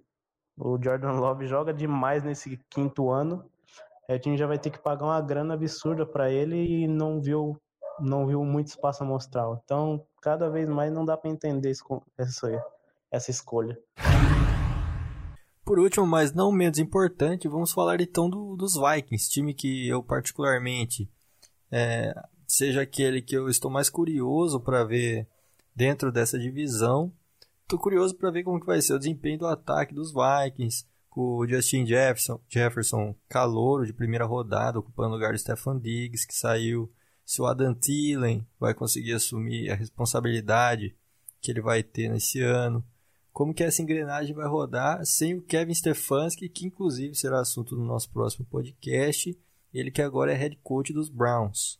[0.58, 3.48] o Jordan Love joga demais nesse quinto ano.
[4.08, 7.60] A gente já vai ter que pagar uma grana absurda para ele e não viu
[7.98, 9.60] não viu muito espaço amostral.
[9.64, 11.72] Então, cada vez mais não dá para entender
[12.18, 12.64] essa,
[13.10, 13.78] essa escolha.
[15.66, 20.00] Por último, mas não menos importante, vamos falar então do, dos Vikings, time que eu
[20.00, 21.10] particularmente
[21.72, 22.14] é,
[22.46, 25.26] seja aquele que eu estou mais curioso para ver
[25.74, 27.12] dentro dessa divisão.
[27.62, 31.38] Estou curioso para ver como que vai ser o desempenho do ataque dos Vikings, com
[31.38, 36.34] o Justin Jefferson, Jefferson calouro de primeira rodada, ocupando o lugar do Stefan Diggs, que
[36.34, 36.88] saiu.
[37.24, 40.96] Se o Adam Thielen vai conseguir assumir a responsabilidade
[41.40, 42.84] que ele vai ter nesse ano
[43.36, 47.84] como que essa engrenagem vai rodar sem o Kevin Stefanski, que inclusive será assunto do
[47.84, 49.38] nosso próximo podcast,
[49.74, 51.78] ele que agora é head coach dos Browns.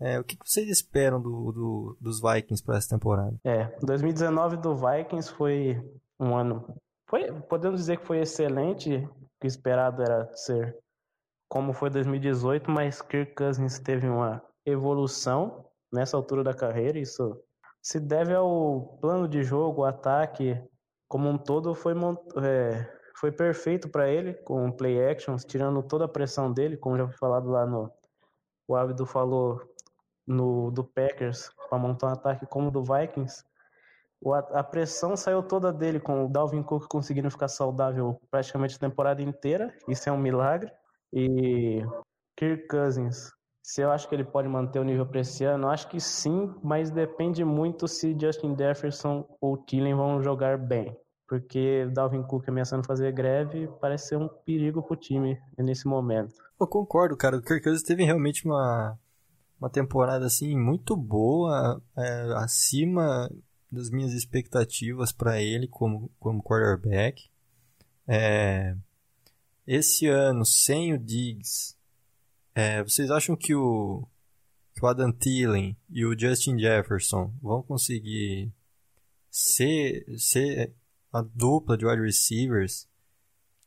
[0.00, 3.38] É, o que vocês esperam do, do, dos Vikings para essa temporada?
[3.44, 5.78] É, 2019 do Vikings foi
[6.18, 6.74] um ano,
[7.06, 10.74] foi, podemos dizer que foi excelente, o que esperado era ser
[11.50, 17.38] como foi 2018, mas Kirk Cousins teve uma evolução nessa altura da carreira, isso
[17.82, 20.58] se deve ao plano de jogo, ataque,
[21.08, 21.94] como um todo foi,
[22.42, 27.06] é, foi perfeito para ele, com play actions, tirando toda a pressão dele, como já
[27.06, 27.90] foi falado lá no.
[28.66, 29.60] O Abdo falou
[30.26, 33.44] no do Packers para montar um ataque como o do Vikings.
[34.20, 38.78] O, a pressão saiu toda dele, com o Dalvin Cook conseguindo ficar saudável praticamente a
[38.78, 40.72] temporada inteira, isso é um milagre.
[41.12, 41.82] E
[42.36, 43.30] Kirk Cousins,
[43.64, 46.54] se eu acho que ele pode manter o nível para esse ano, acho que sim,
[46.62, 50.94] mas depende muito se Justin Jefferson ou Thielen vão jogar bem
[51.26, 56.34] porque Dalvin Cook ameaçando fazer greve parece ser um perigo pro time nesse momento.
[56.60, 57.36] Eu concordo, cara.
[57.36, 58.98] O Kirk Cousins teve realmente uma,
[59.58, 63.30] uma temporada assim muito boa, é, acima
[63.70, 67.28] das minhas expectativas para ele como, como quarterback.
[68.06, 68.76] É,
[69.66, 71.74] esse ano, sem o Diggs,
[72.54, 74.06] é, vocês acham que o,
[74.74, 78.52] que o Adam Thielen e o Justin Jefferson vão conseguir
[79.30, 80.72] ser, ser
[81.12, 82.88] a dupla de wide receivers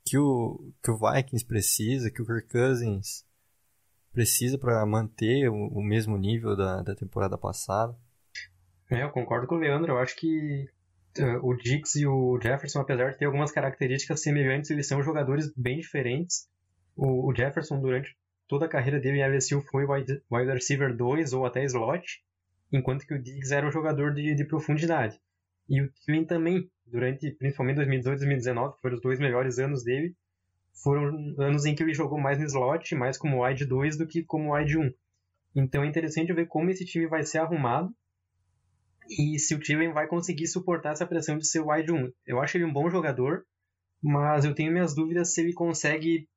[0.06, 3.26] que o, que o Vikings precisa, que o Kirk Cousins
[4.14, 7.96] precisa para manter o, o, mesmo nível da, da temporada passada.
[8.90, 9.92] É, eu concordo com o Leandro.
[9.92, 10.66] Eu acho que
[11.20, 15.52] uh, o Dix e o Jefferson, apesar de ter algumas características semelhantes, eles são jogadores
[15.56, 16.48] bem diferentes.
[16.96, 18.16] O, o Jefferson, durante
[18.48, 22.24] toda a carreira dele em LSU, foi wide, receiver 2 ou até slot,
[22.72, 25.20] enquanto que o Diggs era um jogador de, de profundidade.
[25.70, 29.84] E o Thielen também, durante principalmente 2018 e 2019, que foram os dois melhores anos
[29.84, 30.16] dele,
[30.82, 34.24] foram anos em que ele jogou mais no slot, mais como wide 2 do que
[34.24, 34.94] como wide 1.
[35.56, 37.94] Então é interessante ver como esse time vai ser arrumado
[39.10, 42.12] e se o Thielen vai conseguir suportar essa pressão de ser wide 1.
[42.26, 43.46] Eu acho ele um bom jogador,
[44.02, 46.28] mas eu tenho minhas dúvidas se ele consegue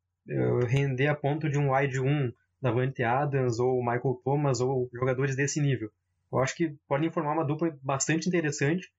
[0.67, 5.61] render a ponto de um wide 1 Davante Adams ou Michael Thomas ou jogadores desse
[5.61, 5.91] nível.
[6.33, 8.93] Eu acho que podem formar uma dupla bastante interessante,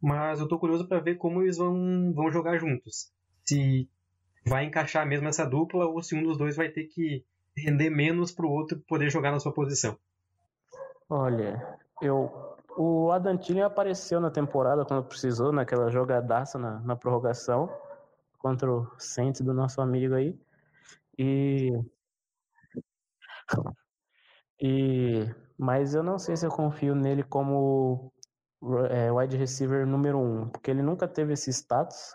[0.00, 3.10] mas eu tô curioso para ver como eles vão, vão jogar juntos.
[3.44, 3.88] Se
[4.46, 7.24] vai encaixar mesmo essa dupla ou se um dos dois vai ter que
[7.56, 9.98] render menos pro outro poder jogar na sua posição.
[11.08, 13.08] Olha, eu o
[13.40, 17.70] Thielen apareceu na temporada quando precisou, naquela jogadaça na, na prorrogação
[18.38, 20.38] contra o Saints do nosso amigo aí.
[21.18, 21.70] E
[24.60, 25.24] e
[25.58, 28.12] mas eu não sei se eu confio nele como
[28.90, 32.14] é, wide receiver número um, porque ele nunca teve esse status,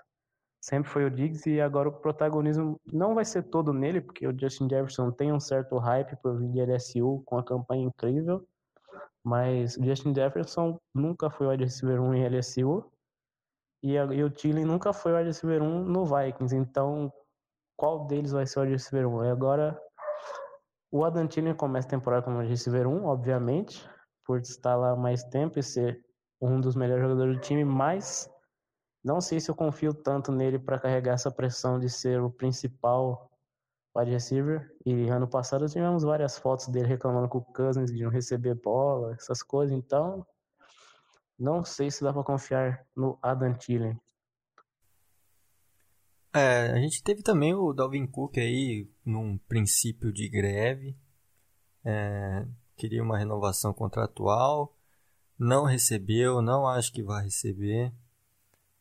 [0.60, 4.38] sempre foi o Diggs e agora o protagonismo não vai ser todo nele, porque o
[4.38, 8.48] Justin Jefferson tem um certo hype por vir de LSU com a campanha incrível,
[9.24, 12.92] mas o Justin Jefferson nunca foi wide receiver 1 em LSU
[13.84, 17.12] e, e o Thielen nunca foi wide receiver 1 no Vikings, então
[17.82, 19.26] qual deles vai ser o receiver 1?
[19.26, 19.82] E agora
[20.92, 23.90] o Thielen começa a temporada como receiver 1, obviamente,
[24.24, 26.00] por estar lá mais tempo e ser
[26.40, 28.30] um dos melhores jogadores do time, mas
[29.04, 33.32] não sei se eu confio tanto nele para carregar essa pressão de ser o principal
[33.98, 34.72] wide receiver.
[34.86, 39.14] E ano passado tivemos várias fotos dele reclamando com o Cousins de não receber bola,
[39.14, 39.76] essas coisas.
[39.76, 40.24] Então,
[41.38, 44.00] não sei se dá para confiar no Adam Thielen.
[46.34, 50.96] É, a gente teve também o Dalvin Cook aí num princípio de greve.
[51.84, 52.46] É,
[52.78, 54.76] queria uma renovação contratual
[55.42, 57.92] não recebeu, não acho que vai receber.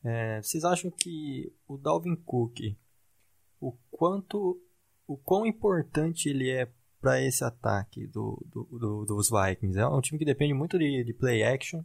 [0.04, 2.76] É, vocês acham que o Dalvin Cook,
[3.58, 4.60] o quanto,
[5.06, 9.78] o quão importante ele é para esse ataque do, do, do, dos Vikings?
[9.78, 11.82] É um time que depende muito de, de play action.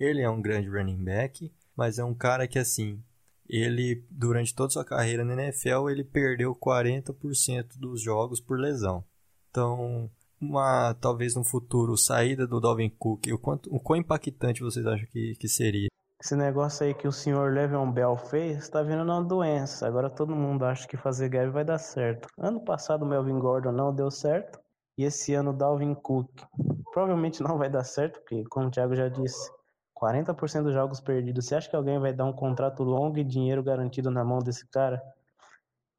[0.00, 3.00] Ele é um grande running back, mas é um cara que assim,
[3.48, 9.04] ele durante toda sua carreira na NFL ele perdeu 40% dos jogos por lesão.
[9.50, 14.86] Então, uma, talvez no futuro, saída do Dalvin Cook, o, quanto, o quão impactante vocês
[14.86, 15.88] acham que, que seria?
[16.20, 19.86] Esse negócio aí que o senhor Le'Veon Bell fez, está vindo uma doença.
[19.86, 22.28] Agora todo mundo acha que fazer greve vai dar certo.
[22.36, 24.58] Ano passado o Melvin Gordon não deu certo.
[24.96, 26.28] E esse ano o Dalvin Cook
[26.92, 29.48] provavelmente não vai dar certo, porque, como o Thiago já disse,
[30.00, 31.46] 40% dos jogos perdidos.
[31.46, 34.66] Você acha que alguém vai dar um contrato longo e dinheiro garantido na mão desse
[34.68, 35.02] cara?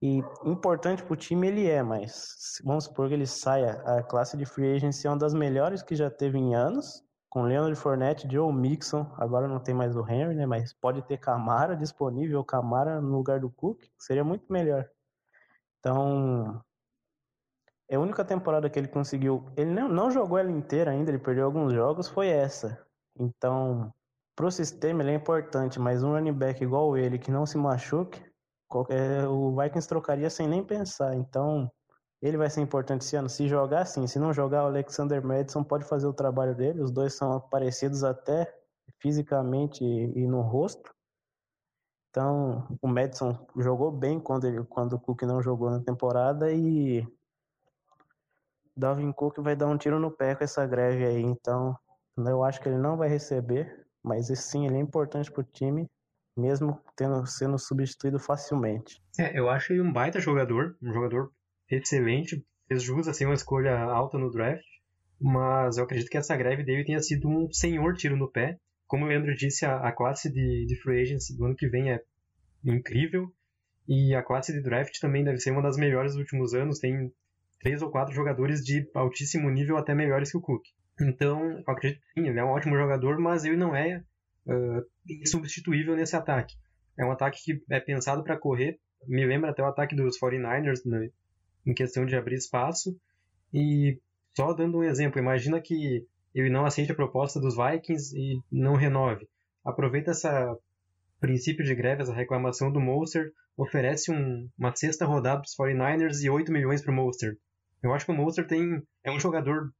[0.01, 3.81] E importante para o time ele é, mas vamos supor que ele saia.
[3.85, 7.43] A classe de free agency é uma das melhores que já teve em anos, com
[7.43, 9.05] Leonard Fournette, Joe Mixon.
[9.17, 10.45] Agora não tem mais o Henry, né?
[10.45, 14.89] Mas pode ter Camara disponível, Camara no lugar do Cook, seria muito melhor.
[15.79, 16.63] Então,
[17.89, 19.45] é a única temporada que ele conseguiu.
[19.57, 22.87] Ele não, não jogou ela inteira ainda, ele perdeu alguns jogos, foi essa.
[23.19, 23.93] Então,
[24.35, 28.23] pro sistema ele é importante, mas um running back igual ele, que não se machuque,
[28.69, 31.15] Qualquer, o Vikings trocaria sem nem pensar.
[31.15, 31.69] Então,
[32.21, 33.27] ele vai ser importante esse ano.
[33.27, 34.05] Se jogar, sim.
[34.05, 36.81] Se não jogar, o Alexander Madison pode fazer o trabalho dele.
[36.81, 38.47] Os dois são parecidos até
[38.99, 40.93] fisicamente e, e no rosto.
[42.11, 47.07] Então, o Madison jogou bem quando, ele, quando o Cook não jogou na temporada e
[48.75, 51.21] Dalvin Cook vai dar um tiro no pé com essa greve aí.
[51.21, 51.75] Então,
[52.27, 55.87] eu acho que ele não vai receber, mas sim, ele é importante para o time
[56.39, 59.01] mesmo tendo, sendo substituído facilmente.
[59.19, 61.31] É, eu acho ele um baita jogador, um jogador
[61.69, 64.63] excelente, fez jus a ser uma escolha alta no draft,
[65.19, 68.57] mas eu acredito que essa greve dele tenha sido um senhor tiro no pé.
[68.87, 71.91] Como o Leandro disse, a, a classe de, de free agency do ano que vem
[71.91, 72.01] é
[72.63, 73.31] incrível,
[73.87, 77.11] e a classe de draft também deve ser uma das melhores dos últimos anos, tem
[77.59, 80.63] três ou quatro jogadores de altíssimo nível, até melhores que o Cook.
[81.01, 84.03] Então, eu acredito que sim, ele é um ótimo jogador, mas ele não é
[84.45, 86.55] uh, insubstituível nesse ataque.
[86.97, 90.85] É um ataque que é pensado para correr, me lembra até o ataque dos 49ers
[90.85, 91.09] né,
[91.65, 92.95] em questão de abrir espaço.
[93.53, 93.97] E
[94.35, 98.75] só dando um exemplo, imagina que ele não aceite a proposta dos Vikings e não
[98.75, 99.27] renove.
[99.63, 100.55] Aproveita essa
[101.19, 106.23] princípio de greve, essa reclamação do Monster, oferece um, uma sexta rodada para os 49ers
[106.23, 107.37] e 8 milhões para o Monster.
[107.83, 109.71] Eu acho que o Monster tem, é um jogador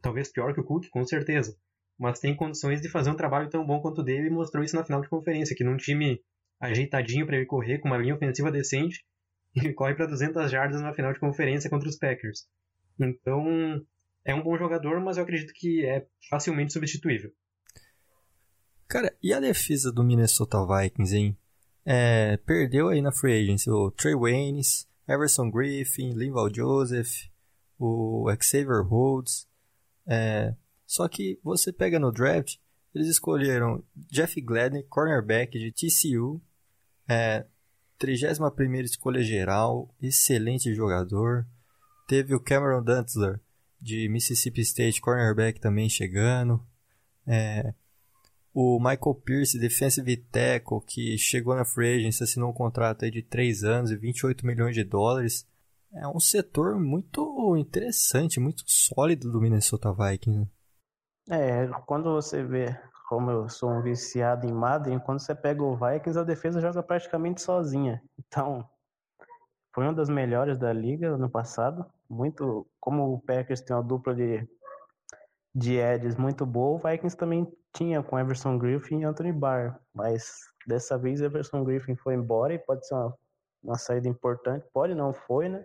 [0.00, 1.56] talvez pior que o Cook, com certeza
[1.98, 4.76] mas tem condições de fazer um trabalho tão bom quanto o dele e mostrou isso
[4.76, 6.20] na final de conferência, que num time
[6.60, 9.04] ajeitadinho para ele correr, com uma linha ofensiva decente,
[9.54, 12.46] ele corre para 200 jardas na final de conferência contra os Packers.
[12.98, 13.84] Então,
[14.24, 17.30] é um bom jogador, mas eu acredito que é facilmente substituível.
[18.88, 21.36] Cara, e a defesa do Minnesota Vikings, hein?
[21.86, 27.28] É, perdeu aí na free agency o Trey Waynes, Everson Griffin, Linval Joseph,
[27.78, 29.46] o Xavier Rhodes,
[30.06, 30.54] é,
[30.86, 32.56] só que você pega no draft,
[32.94, 36.40] eles escolheram Jeff Gladney, cornerback de TCU,
[37.08, 37.44] é,
[37.98, 41.46] 31 escolha geral, excelente jogador.
[42.06, 43.40] Teve o Cameron Dantzler,
[43.80, 46.64] de Mississippi State, cornerback também chegando.
[47.26, 47.74] É,
[48.52, 53.22] o Michael Pierce, defensive tackle, que chegou na free agency, assinou um contrato aí de
[53.22, 55.46] 3 anos e 28 milhões de dólares.
[55.96, 60.40] É um setor muito interessante, muito sólido do Minnesota Vikings.
[60.40, 60.46] Né?
[61.30, 62.76] É, quando você vê,
[63.08, 66.82] como eu sou um viciado em Madden, quando você pega o Vikings, a defesa joga
[66.82, 68.02] praticamente sozinha.
[68.18, 68.68] Então,
[69.72, 71.86] foi uma das melhores da liga no passado.
[72.10, 74.48] Muito, como o Packers tem uma dupla de,
[75.54, 80.32] de Eds muito boa, o Vikings também tinha com Everson Griffin e Anthony Barr, mas
[80.66, 83.16] dessa vez Everson Griffin foi embora e pode ser uma,
[83.62, 84.66] uma saída importante.
[84.72, 85.64] Pode não foi, né?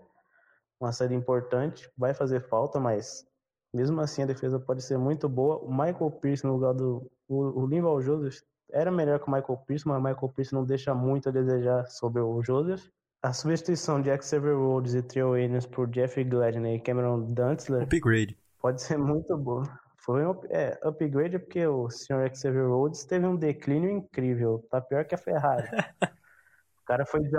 [0.79, 3.25] Uma saída importante, vai fazer falta, mas
[3.73, 5.57] mesmo assim a defesa pode ser muito boa.
[5.57, 9.57] O Michael Pierce no lugar do o, o Linval Joseph era melhor que o Michael
[9.65, 12.87] Pierce, mas o Michael Pierce não deixa muito a desejar sobre o Joseph.
[13.21, 18.37] A substituição de Xavier Rhodes e Trio Williams por Jeff Gladney e Cameron Dantzler Upgrade.
[18.61, 19.63] pode ser muito boa.
[19.97, 22.33] Foi um é, upgrade porque o Sr.
[22.33, 24.65] Xavier Rhodes teve um declínio incrível.
[24.71, 25.67] Tá pior que a Ferrari.
[26.81, 27.29] o cara foi de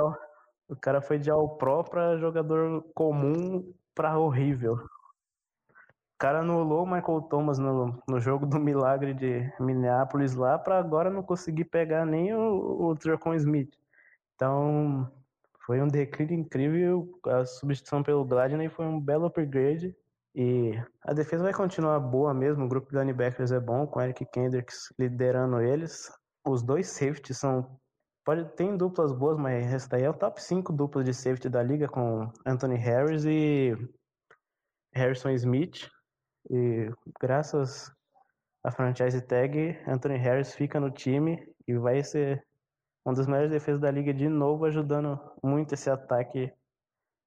[0.70, 4.74] o cara foi de all pro para jogador comum para horrível.
[4.74, 10.78] O cara anulou o Michael Thomas no, no jogo do milagre de Minneapolis lá para
[10.78, 13.74] agora não conseguir pegar nem o, o Tracon Smith.
[14.34, 15.10] Então,
[15.66, 17.18] foi um declínio incrível.
[17.26, 19.96] A substituição pelo Gladney foi um belo upgrade.
[20.34, 22.64] E a defesa vai continuar boa mesmo.
[22.64, 26.12] O grupo de linebackers é bom, com Eric Kendricks liderando eles.
[26.46, 27.78] Os dois safeties são.
[28.24, 31.62] Pode, tem duplas boas, mas essa daí é o top 5 duplas de safety da
[31.62, 33.72] liga, com Anthony Harris e
[34.94, 35.88] Harrison Smith.
[36.50, 36.90] E
[37.20, 37.90] graças
[38.64, 42.44] à franchise tag, Anthony Harris fica no time e vai ser
[43.04, 46.52] uma das melhores defesas da liga de novo, ajudando muito esse ataque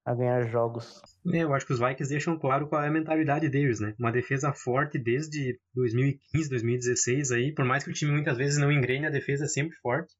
[0.05, 1.01] a ganhar jogos.
[1.33, 3.95] É, eu acho que os Vikings deixam claro qual é a mentalidade deles, né?
[3.97, 8.71] Uma defesa forte desde 2015, 2016 aí, por mais que o time muitas vezes não
[8.71, 10.13] engrene, a defesa é sempre forte.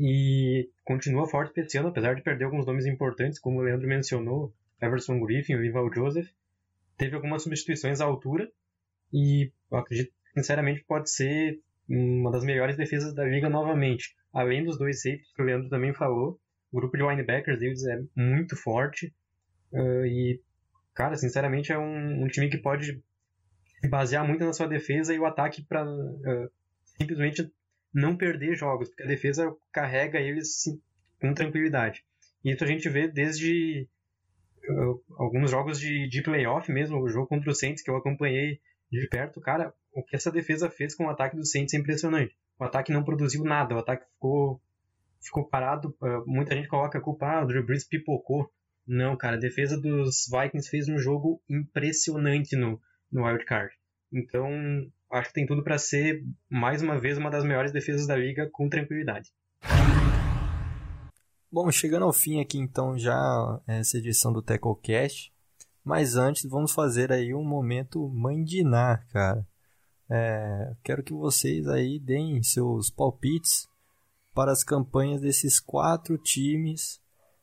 [0.00, 5.18] E continua forte esse apesar de perder alguns nomes importantes, como o Leandro mencionou, Everson
[5.18, 6.28] Griffin, o Ival Joseph.
[6.96, 8.48] Teve algumas substituições à altura
[9.12, 14.14] e acredito, sinceramente, pode ser uma das melhores defesas da liga novamente.
[14.32, 16.38] Além dos dois safeties que o Leandro também falou,
[16.70, 19.12] o grupo de linebackers deles é muito forte.
[19.72, 20.40] Uh, e,
[20.94, 23.02] cara, sinceramente, é um, um, time que pode
[23.80, 26.50] se basear muito na sua defesa e o ataque para uh,
[26.84, 27.50] simplesmente
[27.92, 30.64] não perder jogos, porque a defesa carrega eles
[31.20, 32.04] com tranquilidade.
[32.44, 33.88] E isso a gente vê desde
[34.68, 38.60] uh, alguns jogos de, de playoff mesmo, o jogo contra o Saints que eu acompanhei
[38.90, 42.36] de perto, cara, o que essa defesa fez com o ataque do Saints é impressionante.
[42.58, 44.60] O ataque não produziu nada, o ataque ficou
[45.20, 45.94] ficou parado.
[46.26, 48.50] muita gente coloca a culpa, ah, o Drew Brees pipocou.
[48.86, 52.80] Não, cara, a defesa dos Vikings fez um jogo impressionante no,
[53.12, 53.74] no Wild Card.
[54.12, 54.50] Então,
[55.10, 58.48] acho que tem tudo para ser, mais uma vez, uma das melhores defesas da liga
[58.52, 59.30] com tranquilidade.
[61.50, 65.32] Bom, chegando ao fim aqui então já essa edição do TecoCast.
[65.82, 69.46] Mas antes vamos fazer aí um momento mandinar, cara.
[70.10, 73.66] É, quero que vocês aí deem seus palpites
[74.34, 77.00] para as campanhas desses quatro times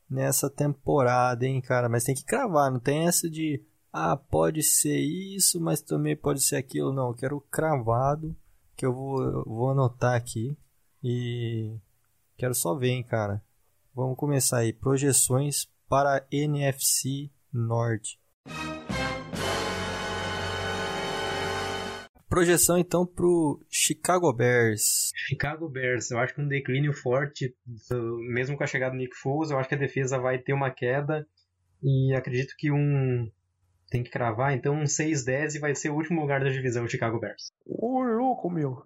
[0.08, 1.90] nessa temporada, hein, cara?
[1.90, 3.64] Mas tem que cravar, não tem essa de
[3.98, 6.92] ah, pode ser isso, mas também pode ser aquilo.
[6.92, 8.36] Não, eu quero cravado,
[8.76, 10.58] que eu vou, eu vou anotar aqui.
[11.02, 11.78] E
[12.36, 13.42] quero só ver, hein, cara.
[13.96, 14.74] Vamos começar aí.
[14.74, 18.20] Projeções para NFC Norte.
[22.28, 25.12] Projeção então pro Chicago Bears.
[25.16, 27.56] Chicago Bears, eu acho que um declínio forte,
[28.30, 30.70] mesmo com a chegada do Nick Foles, eu acho que a defesa vai ter uma
[30.70, 31.26] queda
[31.82, 33.32] e acredito que um
[33.90, 37.52] tem que cravar, então um 6-10 vai ser o último lugar da divisão Chicago Bears.
[37.66, 38.84] Ô, louco, meu.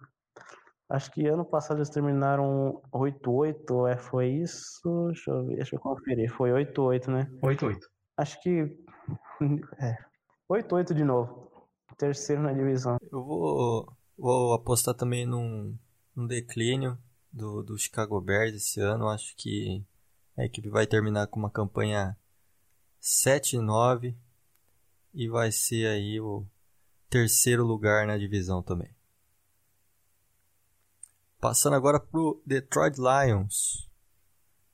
[0.89, 5.07] Acho que ano passado eles terminaram 8-8, é, foi isso?
[5.07, 6.31] Deixa eu ver, deixa eu conferir.
[6.31, 7.31] Foi 8-8, né?
[7.43, 7.77] 8-8.
[8.17, 8.77] Acho que.
[9.79, 9.95] É.
[10.51, 11.49] 8-8 de novo
[11.99, 12.97] terceiro na divisão.
[13.11, 15.77] Eu vou, vou apostar também num,
[16.15, 16.97] num declínio
[17.31, 19.09] do, do Chicago Bears esse ano.
[19.09, 19.83] Acho que
[20.37, 22.17] a equipe vai terminar com uma campanha
[23.01, 24.15] 7-9
[25.19, 26.45] e vai ser aí o
[27.09, 28.89] terceiro lugar na divisão também.
[31.41, 33.89] Passando agora pro Detroit Lions.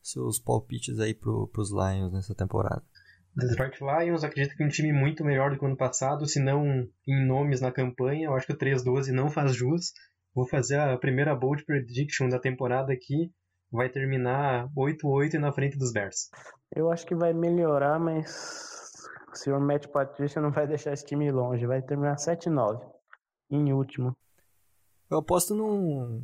[0.03, 2.83] Seus palpites aí pro, pros Lions nessa temporada.
[3.35, 6.39] Detroit Lions, acredito que é um time muito melhor do que o ano passado, se
[6.39, 8.27] não em nomes na campanha.
[8.27, 9.93] Eu acho que o 3-12 não faz jus.
[10.35, 13.31] Vou fazer a primeira bold prediction da temporada aqui.
[13.71, 16.29] Vai terminar 8-8 na frente dos Bears.
[16.75, 18.74] Eu acho que vai melhorar, mas
[19.36, 21.65] o senhor Matt Patricia não vai deixar esse time longe.
[21.65, 22.81] Vai terminar 7-9
[23.49, 24.15] em último.
[25.09, 26.23] Eu aposto num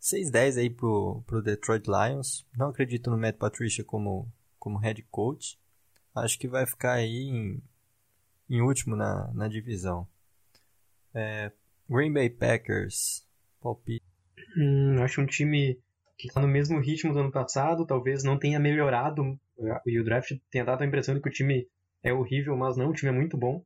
[0.00, 2.46] 6-10 aí pro, pro Detroit Lions.
[2.56, 5.58] Não acredito no Matt Patricia como, como head coach
[6.24, 7.62] acho que vai ficar aí em,
[8.48, 10.06] em último na, na divisão.
[11.14, 11.52] É,
[11.88, 13.26] Green Bay Packers,
[13.60, 14.04] palpite.
[14.56, 15.78] Hum, acho um time
[16.16, 19.38] que está no mesmo ritmo do ano passado, talvez não tenha melhorado,
[19.86, 21.68] e o draft tenha dado a impressão de que o time
[22.02, 23.62] é horrível, mas não, o time é muito bom.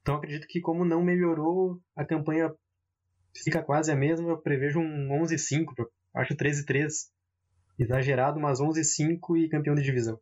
[0.00, 2.54] Então acredito que como não melhorou, a campanha
[3.42, 4.30] fica quase a mesma.
[4.30, 5.66] Eu prevejo um 11-5,
[6.14, 7.10] acho 13-3.
[7.78, 10.18] Exagerado, mas 11-5 e campeão de divisão.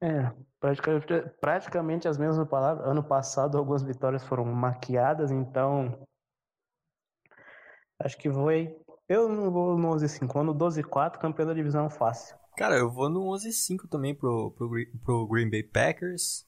[0.00, 2.86] É, praticamente, praticamente as mesmas palavras.
[2.86, 6.06] Ano passado, algumas vitórias foram maquiadas, então.
[7.98, 8.76] Acho que foi.
[9.08, 12.36] Eu não vou no 11-5, vou no 12-4, campeão da divisão fácil.
[12.56, 14.70] Cara, eu vou no 11-5 também pro, pro,
[15.02, 16.47] pro Green Bay Packers.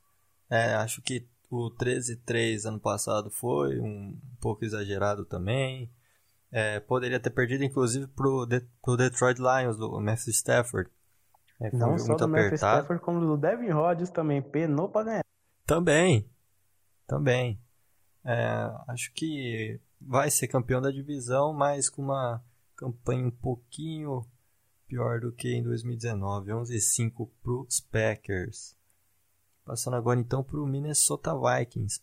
[0.51, 5.90] É, acho que o 13-3 ano passado foi um pouco exagerado também.
[6.53, 10.90] É, poderia ter perdido, inclusive, pro, de, pro Detroit Lions, do Matthew Stafford.
[11.61, 15.24] É, Não só do Matthew Stafford, como do Devin Rodgers também, penou pra ganhar.
[15.64, 16.28] Também,
[17.07, 17.61] também.
[18.24, 22.42] É, acho que vai ser campeão da divisão, mas com uma
[22.74, 24.24] campanha um pouquinho
[24.88, 26.51] pior do que em 2019.
[26.51, 28.76] 11-5 pros Packers.
[29.65, 32.01] Passando agora então pro Minnesota Vikings.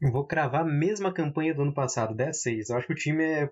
[0.00, 2.70] Eu vou cravar a mesma campanha do ano passado, 10-6.
[2.70, 3.50] Eu acho que o time é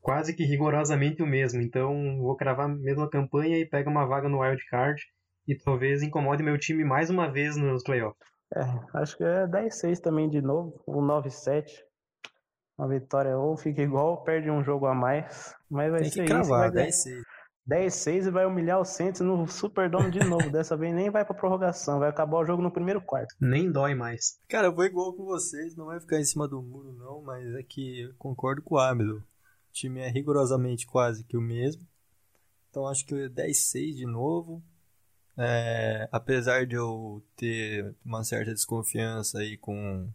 [0.00, 1.60] quase que rigorosamente o mesmo.
[1.60, 5.02] Então vou cravar a mesma campanha e pega uma vaga no wild card
[5.46, 8.32] e talvez incomode meu time mais uma vez nos playoffs.
[8.54, 11.64] É, acho que é 10-6 também de novo, o 9-7.
[12.78, 15.54] Uma vitória ou fica igual, perde um jogo a mais.
[15.70, 17.08] Mas vai Tem ser que cravar, isso.
[17.08, 17.22] 10-6.
[17.68, 20.50] 10-6 e vai humilhar o Saints no Superdome de novo.
[20.50, 23.34] Dessa vez nem vai pra prorrogação, vai acabar o jogo no primeiro quarto.
[23.40, 24.40] Nem dói mais.
[24.48, 27.54] Cara, eu vou igual com vocês, não vai ficar em cima do muro não, mas
[27.54, 29.18] é que eu concordo com o Amido.
[29.18, 31.86] O time é rigorosamente quase que o mesmo.
[32.68, 34.62] Então acho que 10-6 de novo.
[35.36, 40.10] É, apesar de eu ter uma certa desconfiança aí com,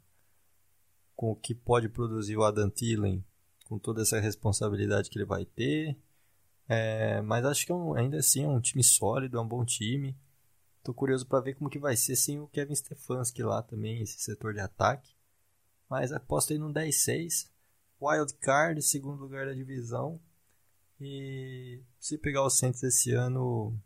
[1.16, 3.24] com o que pode produzir o Adam Thielen,
[3.66, 5.98] com toda essa responsabilidade que ele vai ter,
[6.68, 9.64] é, mas acho que é um, ainda assim é um time sólido, é um bom
[9.64, 10.18] time.
[10.84, 14.20] Tô curioso para ver como que vai ser sem o Kevin Stefanski lá também, esse
[14.20, 15.16] setor de ataque.
[15.90, 17.50] Mas aposto aí no 10-6.
[18.02, 20.20] Wild Card, segundo lugar da divisão.
[21.00, 23.78] E se pegar o Saints esse ano,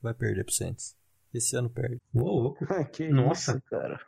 [0.00, 0.96] vai perder pro Saints.
[1.32, 2.00] Esse ano perde.
[2.14, 2.54] Uou,
[2.92, 4.00] que Nossa, isso, cara.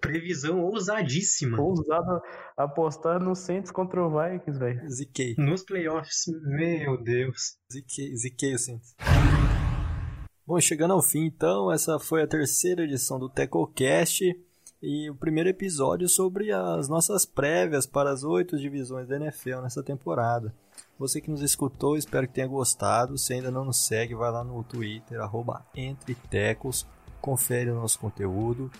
[0.00, 1.60] Previsão ousadíssima.
[1.60, 2.20] Ousado
[2.56, 4.88] apostar no Saints contra o Vikings, velho.
[4.90, 5.34] Ziquei.
[5.38, 7.56] Nos playoffs, meu Deus.
[7.72, 8.94] Ziquei, ziquei o Saints.
[10.46, 14.24] Bom, chegando ao fim, então, essa foi a terceira edição do TecoCast
[14.80, 19.82] e o primeiro episódio sobre as nossas prévias para as oito divisões da NFL nessa
[19.82, 20.54] temporada.
[20.98, 23.18] Você que nos escutou, espero que tenha gostado.
[23.18, 26.86] Se ainda não nos segue, vai lá no Twitter, arroba EntreTecos,
[27.20, 28.70] confere o nosso conteúdo.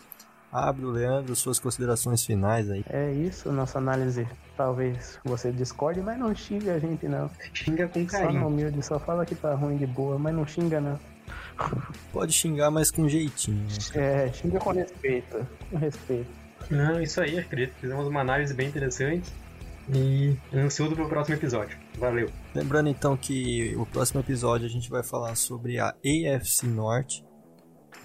[0.51, 2.85] Abro, Leandro, suas considerações finais aí.
[2.89, 4.27] É isso, nossa análise.
[4.57, 7.31] Talvez você discorde, mas não xinga a gente, não.
[7.53, 8.41] Xinga com carinho.
[8.41, 10.99] Só humilde, só fala que tá ruim de boa, mas não xinga, não.
[12.13, 13.67] Pode xingar, mas com jeitinho.
[13.95, 14.27] Né?
[14.27, 15.47] É, xinga com respeito.
[15.71, 16.31] Com respeito.
[16.71, 17.75] Não, isso aí, acredito.
[17.75, 19.31] Fizemos uma análise bem interessante.
[19.93, 21.79] E ansioso pro próximo episódio.
[21.99, 22.31] Valeu.
[22.55, 27.25] Lembrando então que o próximo episódio a gente vai falar sobre a AFC Norte.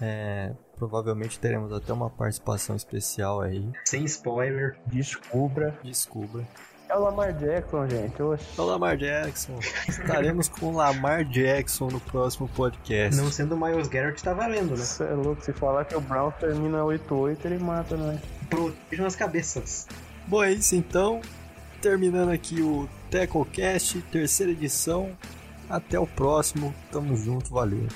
[0.00, 3.70] É, Provavelmente teremos até uma participação especial aí.
[3.84, 4.76] Sem spoiler.
[4.86, 5.78] Descubra.
[5.82, 6.46] Descubra.
[6.88, 8.22] É o Lamar Jackson, gente.
[8.22, 8.46] Oxi.
[8.56, 9.58] É o Lamar Jackson.
[9.88, 13.20] Estaremos com o Lamar Jackson no próximo podcast.
[13.20, 14.76] Não sendo o Miles Garrett, tá valendo, né?
[14.76, 15.42] Você é louco.
[15.42, 18.20] Se falar que o Brown termina 8-8, ele mata, né?
[18.50, 19.86] Protejam as cabeças.
[20.26, 21.20] Bom, é isso então.
[21.80, 25.16] Terminando aqui o TecoCast, terceira edição.
[25.68, 26.74] Até o próximo.
[26.92, 27.50] Tamo junto.
[27.50, 27.88] Valeu.